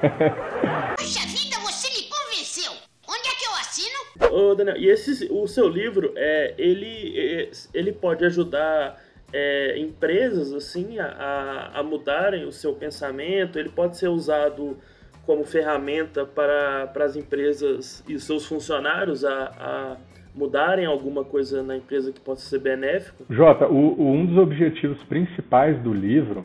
[0.96, 2.72] Puxa vida, você me convenceu.
[3.06, 4.32] Onde é que eu assino?
[4.32, 8.98] Ô, Daniel, e esse, o seu livro, é, ele, é, ele pode ajudar
[9.30, 14.78] é, empresas assim a, a, mudarem o seu pensamento, ele pode ser usado
[15.26, 19.96] como ferramenta para, para as empresas e seus funcionários a, a
[20.36, 23.24] mudarem alguma coisa na empresa que possa ser benéfico?
[23.30, 26.42] Jota, o, o, um dos objetivos principais do livro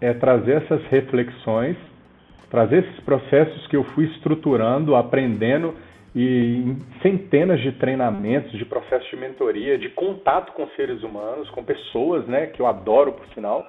[0.00, 1.76] é trazer essas reflexões,
[2.50, 5.74] trazer esses processos que eu fui estruturando, aprendendo
[6.14, 12.26] e centenas de treinamentos, de processos de mentoria, de contato com seres humanos, com pessoas,
[12.26, 13.64] né, que eu adoro por sinal,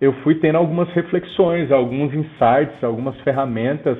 [0.00, 3.98] eu fui tendo algumas reflexões, alguns insights, algumas ferramentas.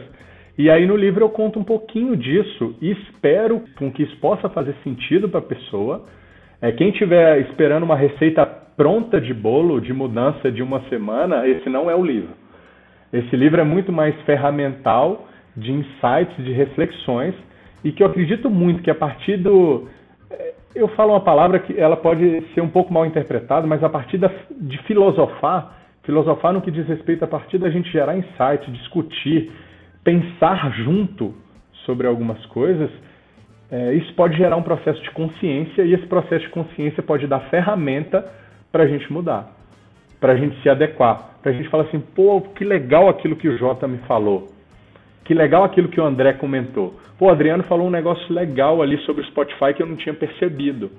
[0.59, 4.49] E aí no livro eu conto um pouquinho disso e espero com que isso possa
[4.49, 6.05] fazer sentido para a pessoa.
[6.61, 11.69] É, quem estiver esperando uma receita pronta de bolo de mudança de uma semana, esse
[11.69, 12.31] não é o livro.
[13.13, 17.35] Esse livro é muito mais ferramental de insights, de reflexões
[17.83, 19.89] e que eu acredito muito que a partir do.
[20.31, 23.89] É, eu falo uma palavra que ela pode ser um pouco mal interpretada, mas a
[23.89, 28.71] partir da, de filosofar, filosofar no que diz respeito a partir da gente gerar insight,
[28.71, 29.51] discutir,
[30.11, 31.33] pensar junto
[31.87, 32.90] sobre algumas coisas,
[33.70, 37.38] é, isso pode gerar um processo de consciência e esse processo de consciência pode dar
[37.49, 38.27] ferramenta
[38.73, 39.53] para a gente mudar,
[40.20, 43.49] para a gente se adequar, para a gente falar assim, pô, que legal aquilo que
[43.49, 44.49] o Jota me falou,
[45.25, 46.99] que legal aquilo que o André comentou.
[47.16, 50.14] Pô, o Adriano falou um negócio legal ali sobre o Spotify que eu não tinha
[50.14, 50.90] percebido.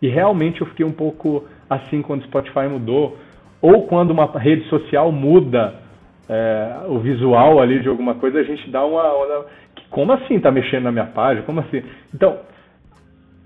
[0.00, 3.16] E realmente eu fiquei um pouco assim quando o Spotify mudou,
[3.60, 5.85] ou quando uma rede social muda
[6.28, 9.46] é, o visual ali de alguma coisa, a gente dá uma, uma.
[9.90, 11.46] Como assim tá mexendo na minha página?
[11.46, 11.82] Como assim?
[12.12, 12.38] Então,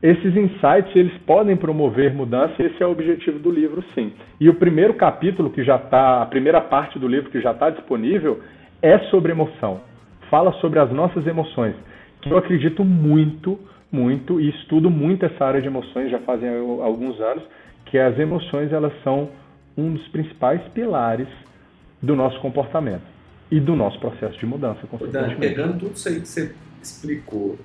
[0.03, 4.13] esses insights eles podem promover mudança e esse é o objetivo do livro, sim.
[4.41, 7.69] E o primeiro capítulo que já está, a primeira parte do livro que já está
[7.69, 8.41] disponível
[8.81, 9.81] é sobre emoção.
[10.31, 11.75] Fala sobre as nossas emoções
[12.23, 13.59] que eu acredito muito,
[13.91, 16.49] muito, e estudo muito essa área de emoções já fazem
[16.83, 17.43] alguns anos,
[17.87, 19.31] que as emoções elas são
[19.77, 21.29] um dos principais pilares
[22.03, 23.03] do nosso comportamento
[23.51, 24.81] e do nosso processo de mudança.
[25.11, 27.59] Dan, pegando tudo isso aí que você explicou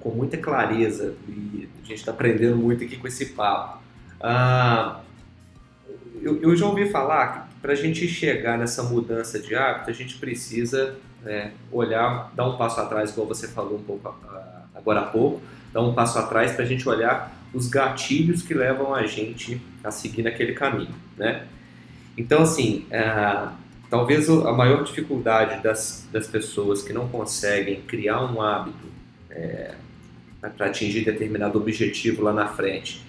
[0.00, 3.80] com muita clareza, e a gente está aprendendo muito aqui com esse papo,
[4.20, 5.00] ah,
[6.22, 9.92] eu, eu, já ouvi falar que para a gente chegar nessa mudança de hábito, a
[9.92, 14.14] gente precisa é, olhar, dar um passo atrás, igual você falou um pouco
[14.74, 18.94] agora há pouco, dar um passo atrás para a gente olhar os gatilhos que levam
[18.94, 21.46] a gente a seguir naquele caminho, né?
[22.16, 23.48] Então, assim, é,
[23.90, 28.86] talvez a maior dificuldade das, das pessoas que não conseguem criar um hábito
[29.30, 29.74] é,
[30.56, 33.06] para atingir determinado objetivo lá na frente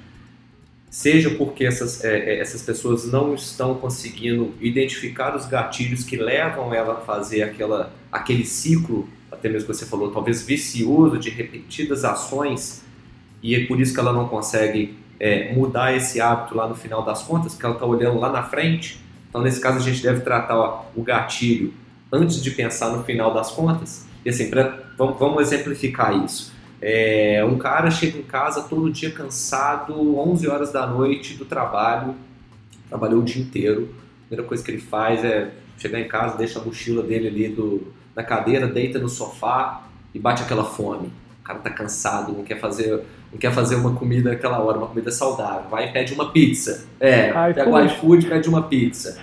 [0.90, 6.74] seja porque essas, é, é, essas pessoas não estão conseguindo identificar os gatilhos que levam
[6.74, 12.04] ela a fazer aquela, aquele ciclo, até mesmo que você falou, talvez vicioso de repetidas
[12.06, 12.84] ações,
[13.44, 17.04] e é por isso que ela não consegue é, mudar esse hábito lá no final
[17.04, 19.00] das contas, porque ela está olhando lá na frente.
[19.30, 21.74] Então, nesse caso, a gente deve tratar ó, o gatilho
[22.12, 24.06] antes de pensar no final das contas.
[24.24, 26.54] E assim, pra, vamos, vamos exemplificar isso.
[26.82, 32.16] É, um cara chega em casa todo dia cansado, 11 horas da noite do trabalho,
[32.88, 33.90] trabalhou o dia inteiro.
[33.94, 37.50] A primeira coisa que ele faz é chegar em casa, deixa a mochila dele ali
[37.50, 41.12] do, na cadeira, deita no sofá e bate aquela fome.
[41.48, 44.88] O cara tá cansado, não quer fazer, não quer fazer uma comida naquela hora, uma
[44.88, 45.70] comida saudável.
[45.70, 46.86] Vai e pede uma pizza.
[47.00, 49.18] É, Ai, pega o iFood e pede uma pizza.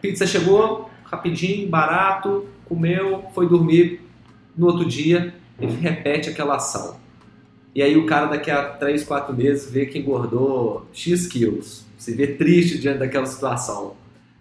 [0.00, 4.00] Pizza chegou, rapidinho, barato, comeu, foi dormir.
[4.56, 6.96] No outro dia, ele repete aquela ação.
[7.74, 12.14] E aí o cara daqui a 3, 4 meses vê que engordou X quilos, se
[12.14, 13.96] vê triste diante daquela situação.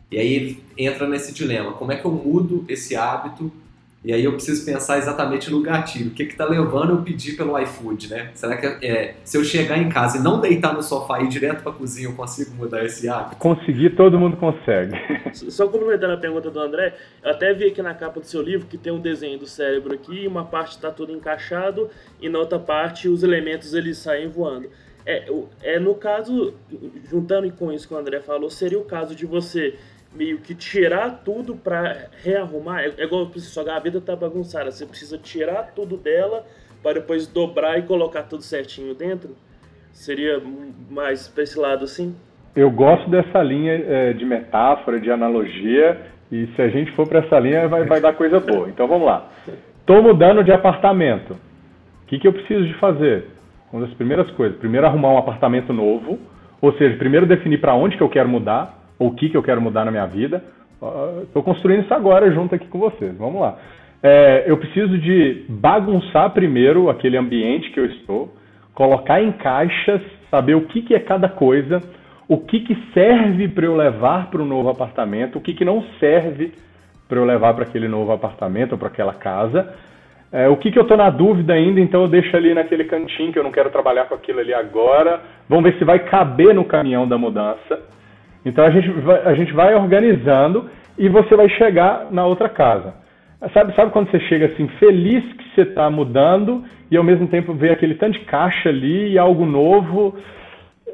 [0.10, 3.52] E aí ele entra nesse dilema, como é que eu mudo esse hábito
[4.04, 6.12] E aí eu preciso pensar exatamente no gatilho.
[6.12, 8.32] O que está levando eu pedir pelo iFood, né?
[8.36, 11.30] Será que é, se eu chegar em casa e não deitar no sofá e ir
[11.30, 13.38] direto para a cozinha, eu consigo mudar esse hábito?
[13.38, 14.94] Conseguir, todo mundo consegue.
[15.34, 18.68] Só complementando a pergunta do André, eu até vi aqui na capa do seu livro
[18.68, 21.90] que tem um desenho do cérebro aqui, uma parte está tudo encaixado
[22.22, 24.70] e na outra parte os elementos eles saem voando.
[25.06, 25.26] É,
[25.64, 26.54] é no caso,
[27.10, 29.76] juntando com isso que o André falou, seria o caso de você
[30.18, 32.82] meio que tirar tudo para rearrumar.
[32.82, 36.44] É, é igual sua gaveta tá bagunçada, você precisa tirar tudo dela
[36.82, 39.36] para depois dobrar e colocar tudo certinho dentro.
[39.94, 40.42] Seria
[40.90, 42.16] mais para esse lado assim?
[42.56, 46.02] Eu gosto dessa linha é, de metáfora, de analogia,
[46.32, 48.68] e se a gente for para essa linha vai, vai dar coisa boa.
[48.74, 49.30] Então vamos lá.
[49.80, 51.34] Estou mudando de apartamento.
[51.34, 53.26] O que, que eu preciso de fazer?
[53.72, 54.58] Uma das primeiras coisas.
[54.58, 56.20] Primeiro arrumar um apartamento novo,
[56.62, 59.44] ou seja, primeiro definir para onde que eu quero mudar, ou o que, que eu
[59.44, 60.44] quero mudar na minha vida.
[61.24, 63.16] Estou construindo isso agora junto aqui com vocês.
[63.18, 63.58] Vamos lá.
[64.02, 68.34] É, eu preciso de bagunçar primeiro aquele ambiente que eu estou,
[68.74, 71.82] colocar em caixas, saber o que, que é cada coisa,
[72.28, 75.84] o que, que serve para eu levar para o novo apartamento, o que, que não
[76.00, 76.54] serve
[77.08, 79.74] para eu levar para aquele novo apartamento ou para aquela casa.
[80.32, 83.32] É, o que, que eu estou na dúvida ainda, então eu deixo ali naquele cantinho
[83.32, 85.22] que eu não quero trabalhar com aquilo ali agora.
[85.48, 87.80] Vamos ver se vai caber no caminhão da mudança.
[88.48, 92.94] Então a gente vai, a gente vai organizando e você vai chegar na outra casa.
[93.54, 97.54] Sabe, sabe quando você chega assim, feliz que você está mudando e ao mesmo tempo
[97.54, 100.16] vê aquele tanto de caixa ali e algo novo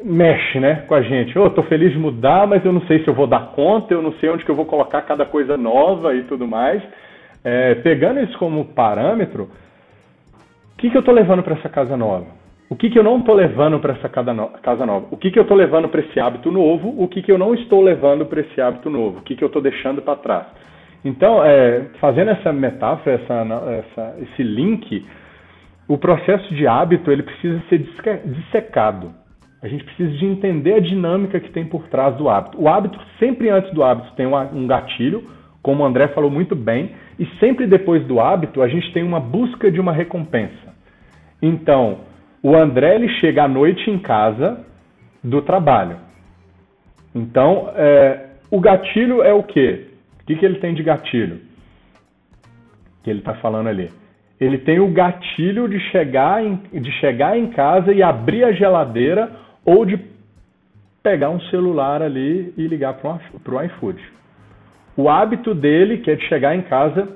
[0.03, 1.35] mexe né, com a gente.
[1.35, 3.93] Eu oh, estou feliz de mudar, mas eu não sei se eu vou dar conta,
[3.93, 6.81] eu não sei onde que eu vou colocar cada coisa nova e tudo mais.
[7.43, 9.49] É, pegando isso como parâmetro,
[10.73, 12.42] o que, que eu estou levando para essa casa nova?
[12.73, 15.05] O que, que eu não estou levando para essa casa nova?
[15.11, 16.95] O que, que eu estou levando para esse hábito novo?
[16.97, 19.19] O que, que eu não estou levando para esse hábito novo?
[19.19, 20.47] O que, que eu estou deixando para trás?
[21.05, 23.33] Então, é, fazendo essa metáfora, essa,
[23.69, 25.05] essa, esse link,
[25.87, 27.77] o processo de hábito ele precisa ser
[28.25, 29.11] dissecado.
[29.61, 32.59] A gente precisa de entender a dinâmica que tem por trás do hábito.
[32.59, 35.23] O hábito, sempre antes do hábito, tem um gatilho,
[35.61, 39.19] como o André falou muito bem, e sempre depois do hábito, a gente tem uma
[39.19, 40.73] busca de uma recompensa.
[41.39, 42.11] Então,
[42.43, 44.65] o André ele chega à noite em casa
[45.23, 45.95] do trabalho.
[47.15, 49.87] Então, é, o gatilho é o quê?
[50.21, 51.39] O que, que ele tem de gatilho?
[53.01, 53.89] Que ele está falando ali.
[54.41, 59.31] Ele tem o gatilho de chegar, em, de chegar em casa e abrir a geladeira
[59.63, 59.97] ou de
[61.01, 64.01] pegar um celular ali e ligar para o iFood.
[64.97, 67.07] O hábito dele, que é de chegar em casa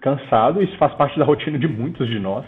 [0.00, 2.44] cansado, isso faz parte da rotina de muitos de nós.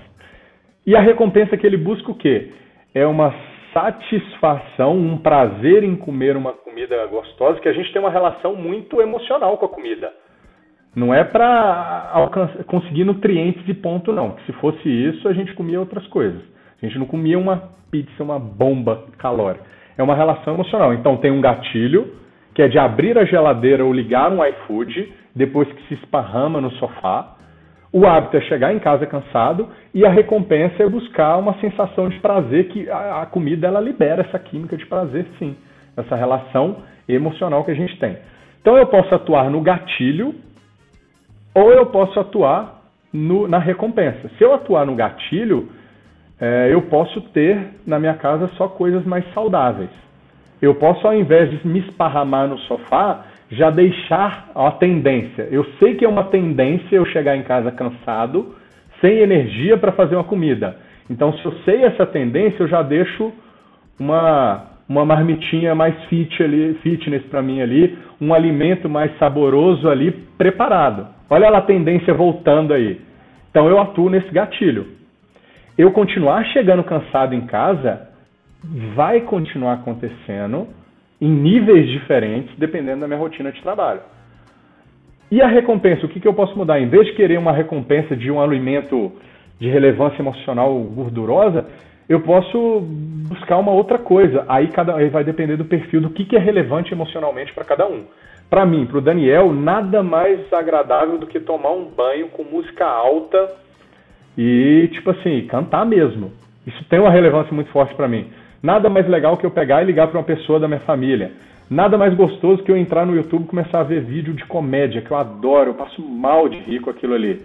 [0.86, 2.52] E a recompensa que ele busca o quê?
[2.94, 3.34] É uma
[3.72, 9.00] satisfação, um prazer em comer uma comida gostosa, que a gente tem uma relação muito
[9.00, 10.12] emocional com a comida.
[10.94, 12.12] Não é para
[12.66, 14.36] conseguir nutrientes e ponto, não.
[14.44, 16.42] Se fosse isso, a gente comia outras coisas.
[16.82, 19.64] A gente não comia uma pizza, uma bomba calórica.
[19.96, 20.92] É uma relação emocional.
[20.92, 22.12] Então tem um gatilho,
[22.54, 26.70] que é de abrir a geladeira ou ligar um iFood, depois que se esparrama no
[26.72, 27.36] sofá.
[27.92, 32.18] O hábito é chegar em casa cansado e a recompensa é buscar uma sensação de
[32.20, 35.54] prazer que a, a comida ela libera essa química de prazer, sim.
[35.94, 38.16] Essa relação emocional que a gente tem.
[38.62, 40.34] Então eu posso atuar no gatilho
[41.54, 42.80] ou eu posso atuar
[43.12, 44.30] no, na recompensa.
[44.38, 45.68] Se eu atuar no gatilho,
[46.40, 49.90] é, eu posso ter na minha casa só coisas mais saudáveis.
[50.62, 55.46] Eu posso, ao invés de me esparramar no sofá, já deixar a tendência.
[55.50, 58.54] Eu sei que é uma tendência eu chegar em casa cansado,
[59.00, 60.76] sem energia para fazer uma comida.
[61.10, 63.30] Então, se eu sei essa tendência, eu já deixo
[64.00, 70.12] uma, uma marmitinha mais fit ali, fitness para mim ali, um alimento mais saboroso ali
[70.38, 71.08] preparado.
[71.28, 73.00] Olha lá a tendência voltando aí.
[73.50, 74.86] Então, eu atuo nesse gatilho.
[75.76, 78.08] Eu continuar chegando cansado em casa
[78.94, 80.68] vai continuar acontecendo
[81.22, 84.00] em níveis diferentes, dependendo da minha rotina de trabalho.
[85.30, 86.80] E a recompensa, o que, que eu posso mudar?
[86.80, 89.12] Em vez de querer uma recompensa de um alimento
[89.60, 91.64] de relevância emocional gordurosa,
[92.08, 92.80] eu posso
[93.28, 94.44] buscar uma outra coisa.
[94.48, 97.86] Aí, cada, aí vai depender do perfil, do que, que é relevante emocionalmente para cada
[97.86, 98.02] um.
[98.50, 102.84] Para mim, para o Daniel, nada mais agradável do que tomar um banho com música
[102.84, 103.48] alta
[104.36, 106.32] e, tipo assim, cantar mesmo.
[106.66, 108.26] Isso tem uma relevância muito forte para mim.
[108.62, 111.32] Nada mais legal que eu pegar e ligar para uma pessoa da minha família.
[111.68, 115.02] Nada mais gostoso que eu entrar no YouTube e começar a ver vídeo de comédia,
[115.02, 117.42] que eu adoro, eu passo mal de rir com aquilo ali.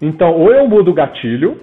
[0.00, 1.56] Então, ou eu mudo o gatilho,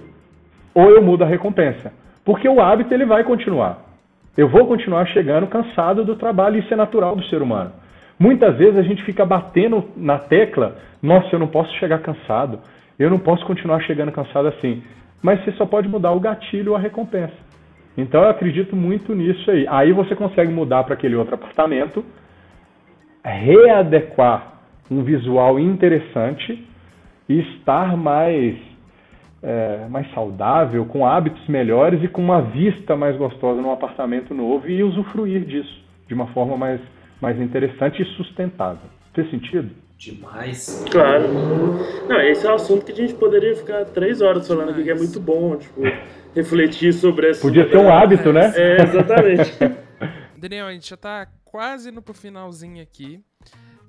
[0.74, 1.92] ou eu mudo a recompensa.
[2.24, 3.78] Porque o hábito ele vai continuar.
[4.36, 7.72] Eu vou continuar chegando cansado do trabalho, isso é natural do ser humano.
[8.18, 12.60] Muitas vezes a gente fica batendo na tecla, nossa, eu não posso chegar cansado,
[12.98, 14.82] Eu não posso continuar chegando cansado assim.
[15.22, 17.49] Mas você só pode mudar o gatilho ou a recompensa.
[17.96, 19.66] Então eu acredito muito nisso aí.
[19.68, 22.04] Aí você consegue mudar para aquele outro apartamento,
[23.24, 24.60] readequar
[24.90, 26.66] um visual interessante
[27.28, 28.56] e estar mais,
[29.42, 34.68] é, mais saudável, com hábitos melhores e com uma vista mais gostosa no apartamento novo
[34.68, 35.80] e usufruir disso
[36.10, 36.80] de uma forma mais,
[37.20, 38.90] mais interessante e sustentável.
[39.14, 39.70] Fez sentido?
[40.00, 40.82] Demais.
[40.90, 41.28] Claro.
[42.08, 44.90] Não, esse é um assunto que a gente poderia ficar três horas falando aqui, que
[44.90, 45.82] é muito bom, tipo,
[46.34, 47.42] refletir sobre essa.
[47.42, 48.50] Podia ser um hábito, né?
[48.56, 49.52] É, exatamente.
[50.38, 53.22] Daniel, a gente já tá quase indo pro finalzinho aqui.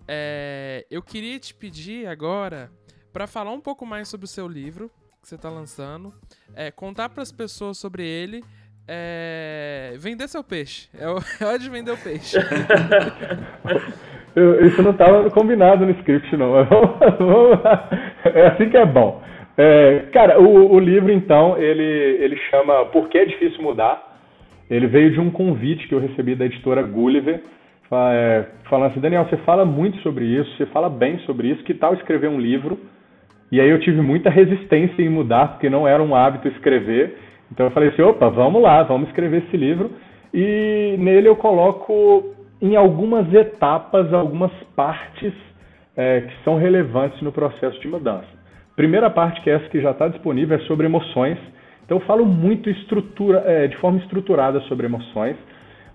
[0.06, 2.70] É, eu queria te pedir agora
[3.14, 4.92] para falar um pouco mais sobre o seu livro
[5.22, 6.14] que você tá lançando,
[6.54, 8.44] é, contar para as pessoas sobre ele,
[8.86, 10.90] é, vender seu peixe.
[10.94, 11.08] É
[11.46, 12.36] hora de vender o peixe.
[14.66, 16.54] Isso não estava combinado no script, não.
[18.26, 19.22] é assim que é bom.
[19.58, 24.02] É, cara, o, o, livro, então, ele, ele chama Por que é difícil mudar?
[24.70, 27.42] Ele veio de um convite que eu recebi da editora Gulliver,
[27.92, 31.74] é, falando assim, Daniel, você fala muito sobre isso, você fala bem sobre isso, que
[31.74, 32.80] tal escrever um livro?
[33.52, 37.18] E aí eu tive muita resistência em mudar, porque não era um hábito escrever.
[37.52, 39.92] Então eu falei assim, opa, vamos lá, vamos escrever esse livro.
[40.34, 45.34] E nele eu coloco em algumas etapas, algumas partes
[45.96, 48.28] é, que são relevantes no processo de mudança.
[48.76, 51.38] Primeira parte, que é essa que já está disponível, é sobre emoções.
[51.86, 55.36] Então eu falo muito estrutura, é, de forma estruturada sobre emoções.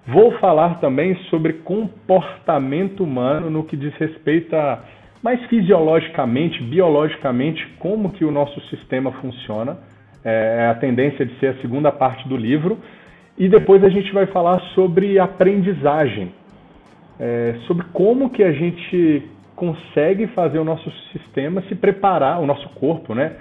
[0.06, 4.84] Vou falar também sobre comportamento humano no que diz respeito a
[5.22, 9.78] mais fisiologicamente, biologicamente, como que o nosso sistema funciona.
[10.24, 12.78] É, é a tendência de ser a segunda parte do livro.
[13.38, 16.32] E depois a gente vai falar sobre aprendizagem,
[17.18, 19.22] é, sobre como que a gente
[19.54, 23.36] consegue fazer o nosso sistema se preparar, o nosso corpo, né?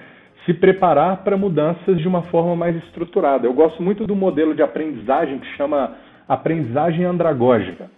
[0.46, 3.46] Se preparar para mudanças de uma forma mais estruturada.
[3.46, 5.94] Eu gosto muito do modelo de aprendizagem que chama
[6.28, 7.90] aprendizagem andragógica.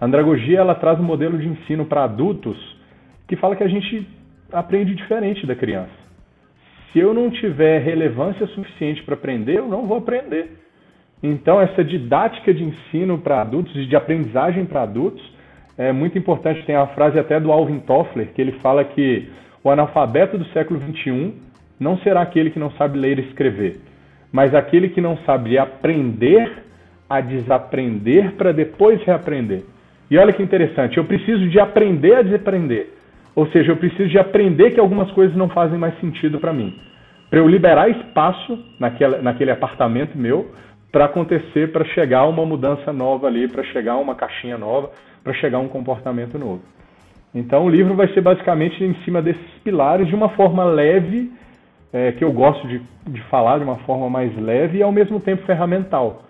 [0.00, 2.56] A andragogia ela traz um modelo de ensino para adultos
[3.26, 4.06] que fala que a gente
[4.52, 6.06] aprende diferente da criança.
[6.92, 10.65] Se eu não tiver relevância suficiente para aprender, eu não vou aprender.
[11.22, 15.22] Então, essa didática de ensino para adultos, de aprendizagem para adultos,
[15.78, 16.64] é muito importante.
[16.64, 19.28] Tem a frase até do Alvin Toffler, que ele fala que
[19.64, 21.34] o analfabeto do século XXI
[21.78, 23.76] não será aquele que não sabe ler e escrever,
[24.32, 26.64] mas aquele que não sabe aprender
[27.08, 29.62] a desaprender para depois reaprender.
[30.10, 32.90] E olha que interessante, eu preciso de aprender a desaprender.
[33.34, 36.74] Ou seja, eu preciso de aprender que algumas coisas não fazem mais sentido para mim.
[37.28, 40.52] Para eu liberar espaço naquela, naquele apartamento meu
[40.96, 44.90] para acontecer, para chegar uma mudança nova ali, para chegar uma caixinha nova,
[45.22, 46.62] para chegar um comportamento novo.
[47.34, 51.30] Então o livro vai ser basicamente em cima desses pilares de uma forma leve,
[51.92, 55.20] é, que eu gosto de, de falar de uma forma mais leve e ao mesmo
[55.20, 56.22] tempo ferramental,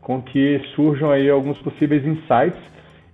[0.00, 2.60] com que surjam aí alguns possíveis insights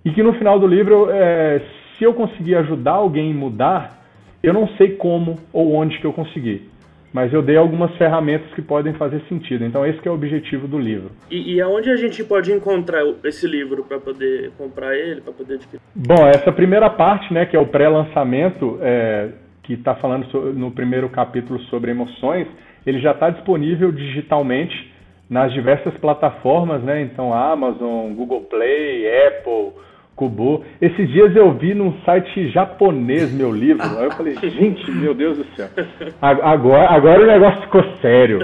[0.06, 1.60] e que no final do livro, é,
[1.98, 3.98] se eu conseguir ajudar alguém a mudar,
[4.42, 6.66] eu não sei como ou onde que eu consegui
[7.12, 9.64] mas eu dei algumas ferramentas que podem fazer sentido.
[9.64, 11.10] Então esse é o objetivo do livro.
[11.30, 15.54] E, e aonde a gente pode encontrar esse livro para poder comprar ele, para poder
[15.54, 15.80] adquirir?
[15.94, 19.30] Bom, essa primeira parte, né, que é o pré-lançamento, é,
[19.62, 22.46] que está falando no primeiro capítulo sobre emoções,
[22.86, 24.92] ele já está disponível digitalmente
[25.28, 27.02] nas diversas plataformas, né?
[27.02, 29.72] Então Amazon, Google Play, Apple
[30.18, 30.64] Kubo.
[30.82, 33.82] Esses dias eu vi num site japonês meu livro.
[33.82, 35.68] Aí eu falei, gente, meu Deus do céu.
[36.20, 38.40] Agora, agora o negócio ficou sério.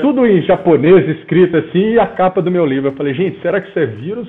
[0.00, 2.88] Tudo em japonês escrito assim e a capa do meu livro.
[2.88, 4.26] Eu falei, gente, será que isso é vírus?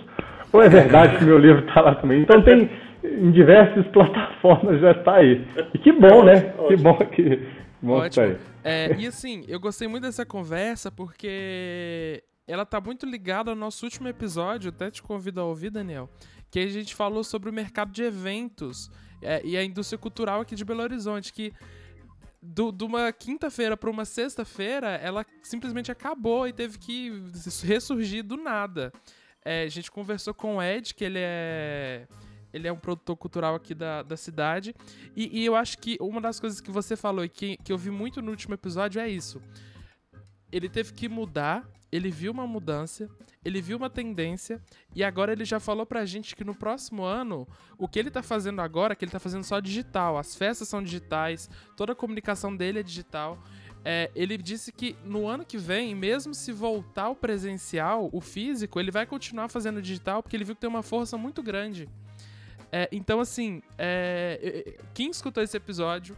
[0.51, 2.21] Ou é verdade que meu livro está lá também?
[2.21, 2.69] Então tem
[3.03, 5.41] em diversas plataformas já está aí.
[5.73, 6.53] E que bom, né?
[6.67, 7.47] Que bom que.
[7.81, 8.09] Bom Ótimo.
[8.09, 8.37] Que tá aí.
[8.65, 13.85] É, e assim, eu gostei muito dessa conversa porque ela tá muito ligada ao nosso
[13.85, 14.69] último episódio.
[14.69, 16.09] Até te convido a ouvir, Daniel
[16.53, 18.91] que a gente falou sobre o mercado de eventos
[19.23, 21.51] é, e a indústria cultural aqui de Belo Horizonte, que
[22.39, 27.11] do, de uma quinta-feira para uma sexta-feira, ela simplesmente acabou e teve que
[27.63, 28.93] ressurgir do nada.
[29.43, 32.07] É, a gente conversou com o Ed, que ele é
[32.53, 34.75] ele é um produtor cultural aqui da, da cidade.
[35.15, 37.79] E, e, eu acho que uma das coisas que você falou e que, que eu
[37.79, 39.41] vi muito no último episódio é isso.
[40.51, 43.07] Ele teve que mudar ele viu uma mudança,
[43.45, 44.59] ele viu uma tendência
[44.95, 48.23] e agora ele já falou pra gente que no próximo ano, o que ele tá
[48.23, 52.55] fazendo agora, que ele tá fazendo só digital, as festas são digitais, toda a comunicação
[52.55, 53.37] dele é digital.
[53.85, 58.79] É, ele disse que no ano que vem, mesmo se voltar o presencial, o físico,
[58.79, 61.87] ele vai continuar fazendo digital porque ele viu que tem uma força muito grande.
[62.71, 66.17] É, então, assim, é, quem escutou esse episódio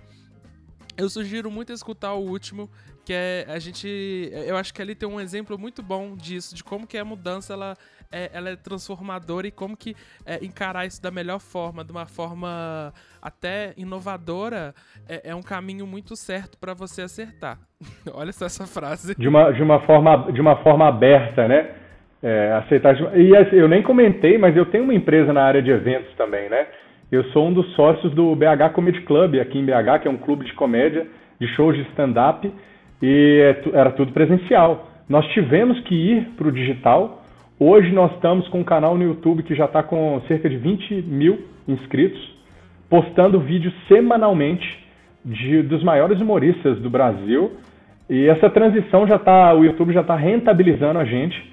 [0.97, 2.69] eu sugiro muito escutar o último,
[3.05, 3.87] que é a gente,
[4.47, 7.53] eu acho que ali tem um exemplo muito bom disso, de como que a mudança
[7.53, 7.75] ela
[8.11, 9.95] é, ela é transformadora e como que
[10.25, 14.73] é, encarar isso da melhor forma, de uma forma até inovadora,
[15.07, 17.59] é, é um caminho muito certo para você acertar.
[18.13, 19.15] Olha só essa frase.
[19.15, 21.71] De uma, de uma, forma, de uma forma aberta, né?
[22.23, 22.95] É, aceitar.
[23.15, 26.49] E assim, eu nem comentei, mas eu tenho uma empresa na área de eventos também,
[26.49, 26.65] né?
[27.11, 30.17] Eu sou um dos sócios do BH Comedy Club aqui em BH, que é um
[30.17, 31.05] clube de comédia,
[31.39, 32.51] de shows de stand-up,
[33.01, 34.87] e é era tudo presencial.
[35.07, 37.25] Nós tivemos que ir para o digital
[37.57, 41.03] Hoje nós estamos com um canal no YouTube que já está com cerca de 20
[41.03, 42.19] mil inscritos,
[42.89, 44.85] postando vídeos semanalmente
[45.23, 47.53] de, dos maiores humoristas do Brasil.
[48.09, 51.49] E essa transição já está, o YouTube já está rentabilizando a gente.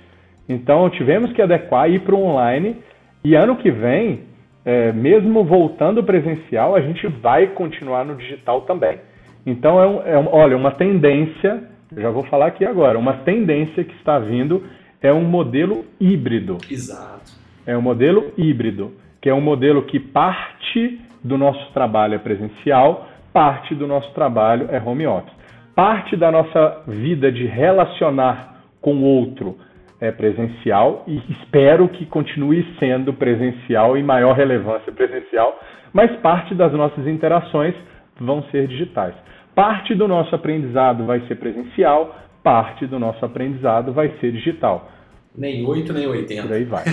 [0.49, 2.79] Então tivemos que adequar e ir para o online.
[3.25, 4.25] E ano que vem,
[4.65, 8.99] é, mesmo voltando presencial, a gente vai continuar no digital também.
[9.45, 11.65] Então é, um, é um, olha, uma tendência,
[11.97, 14.65] já vou falar aqui agora, uma tendência que está vindo
[15.01, 16.59] é um modelo híbrido.
[16.71, 17.33] Exato.
[17.67, 23.09] É um modelo híbrido, que é um modelo que parte do nosso trabalho é presencial,
[23.33, 25.33] parte do nosso trabalho é home office.
[25.75, 29.57] Parte da nossa vida de relacionar com o outro
[30.01, 35.59] é presencial e espero que continue sendo presencial e maior relevância presencial,
[35.93, 37.75] mas parte das nossas interações
[38.21, 39.15] vão ser digitais.
[39.55, 44.91] Parte do nosso aprendizado vai ser presencial, parte do nosso aprendizado vai ser digital.
[45.37, 46.43] Nem 8, nem 80.
[46.43, 46.85] Por aí vai.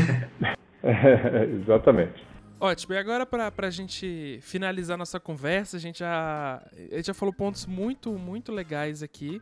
[0.83, 2.29] é, exatamente.
[2.61, 7.13] Ótimo, e agora para a gente finalizar nossa conversa, a gente já, a gente já
[7.13, 9.41] falou pontos muito, muito legais aqui.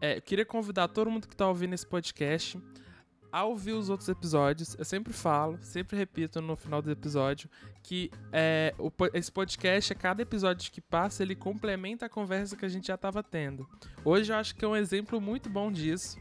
[0.00, 2.58] É, eu queria convidar todo mundo que está ouvindo esse podcast
[3.34, 4.78] a ouvir os outros episódios.
[4.78, 7.50] Eu sempre falo, sempre repito no final do episódio,
[7.82, 12.64] que é, o, esse podcast, a cada episódio que passa, ele complementa a conversa que
[12.64, 13.66] a gente já estava tendo.
[14.04, 16.16] Hoje eu acho que é um exemplo muito bom disso,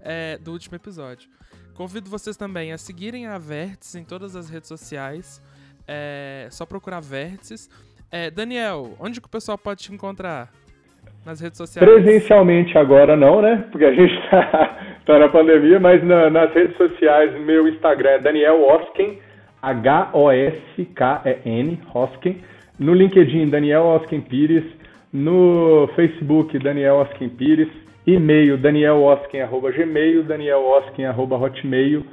[0.00, 1.30] é, do último episódio.
[1.72, 5.40] Convido vocês também a seguirem a Vértice em todas as redes sociais.
[5.86, 7.70] É só procurar Vértices.
[8.10, 10.50] É, Daniel, onde que o pessoal pode te encontrar?
[11.24, 11.88] Nas redes sociais?
[11.88, 13.68] Presencialmente agora não, né?
[13.70, 18.18] Porque a gente está tá na pandemia, mas na, nas redes sociais, meu Instagram é
[18.20, 19.18] Daniel Osken,
[19.60, 20.20] H-O-S-K-E-N,
[21.92, 22.36] Hosken.
[22.78, 24.62] No LinkedIn, Daniel Osken Pires.
[25.12, 27.68] No Facebook, Daniel Osken Pires.
[28.06, 32.04] E-mail danielosken.gmail, danielosken.hotmail.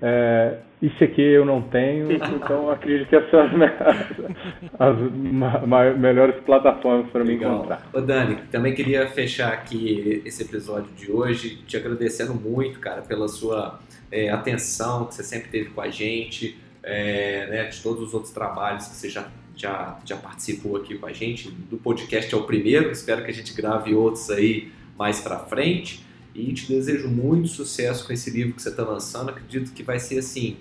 [0.00, 3.50] É, isso aqui eu não tenho, então acredito que essas são as,
[4.78, 7.88] as melhores plataformas para me encontrar.
[7.94, 13.26] Ô Dani, também queria fechar aqui esse episódio de hoje te agradecendo muito, cara, pela
[13.26, 13.80] sua
[14.12, 18.32] é, atenção que você sempre teve com a gente, é, né, de todos os outros
[18.32, 21.50] trabalhos que você já, já, já participou aqui com a gente.
[21.50, 26.05] Do podcast é o primeiro, espero que a gente grave outros aí mais para frente.
[26.36, 29.30] E te desejo muito sucesso com esse livro que você está lançando.
[29.30, 30.56] Acredito que vai ser assim,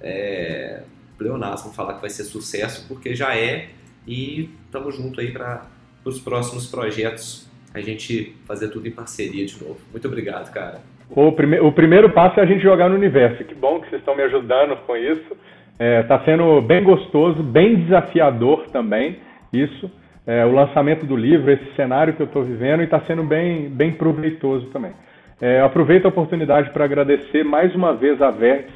[0.00, 0.82] é,
[1.16, 3.70] pleonasmo falar que vai ser sucesso, porque já é.
[4.06, 5.66] E estamos juntos aí para
[6.04, 9.78] os próximos projetos, a gente fazer tudo em parceria de novo.
[9.90, 10.80] Muito obrigado, cara.
[11.08, 13.42] O, prime o primeiro passo é a gente jogar no universo.
[13.42, 15.36] Que bom que vocês estão me ajudando com isso.
[15.72, 19.18] Está é, tá sendo bem gostoso, bem desafiador também
[19.52, 19.90] isso
[20.26, 23.68] é, o lançamento do livro, esse cenário que eu estou vivendo e está sendo bem,
[23.68, 24.92] bem proveitoso também.
[25.40, 28.74] É, aproveito a oportunidade para agradecer mais uma vez a Vertes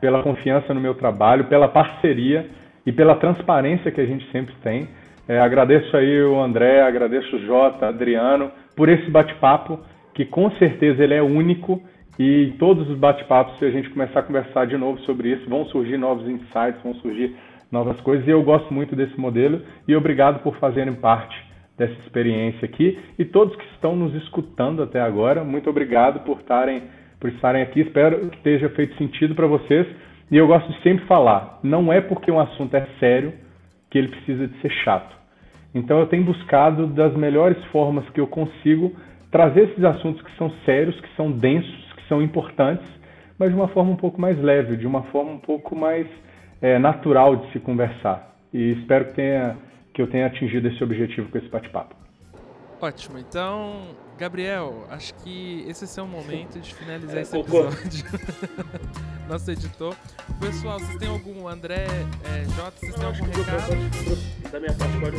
[0.00, 2.46] pela confiança no meu trabalho, pela parceria
[2.84, 4.88] e pela transparência que a gente sempre tem.
[5.28, 9.78] É, agradeço aí o André, agradeço o Jota, Adriano, por esse bate-papo,
[10.14, 11.80] que com certeza ele é único
[12.18, 15.64] e todos os bate-papos, se a gente começar a conversar de novo sobre isso, vão
[15.66, 17.36] surgir novos insights, vão surgir
[17.70, 18.26] novas coisas.
[18.26, 21.36] E eu gosto muito desse modelo e obrigado por fazerem parte
[21.76, 22.98] dessa experiência aqui.
[23.18, 26.82] E todos que estão nos escutando até agora, muito obrigado por estarem,
[27.18, 27.80] por estarem aqui.
[27.80, 29.86] Espero que esteja feito sentido para vocês.
[30.30, 33.32] E eu gosto de sempre falar, não é porque um assunto é sério
[33.90, 35.16] que ele precisa de ser chato.
[35.74, 38.94] Então eu tenho buscado das melhores formas que eu consigo
[39.30, 42.86] trazer esses assuntos que são sérios, que são densos, que são importantes,
[43.38, 46.06] mas de uma forma um pouco mais leve, de uma forma um pouco mais
[46.60, 48.36] é, natural de se conversar.
[48.52, 49.56] E espero que, tenha,
[49.94, 51.94] que eu tenha atingido esse objetivo com esse bate-papo.
[52.80, 58.04] Ótimo, então, Gabriel, acho que esse é o seu momento de finalizar é, esse episódio.
[59.28, 59.94] Nosso editor.
[60.40, 61.86] Pessoal, vocês têm algum, André,
[62.24, 64.50] é, Jota, vocês têm algum recado?
[64.50, 65.16] Da minha parte, pode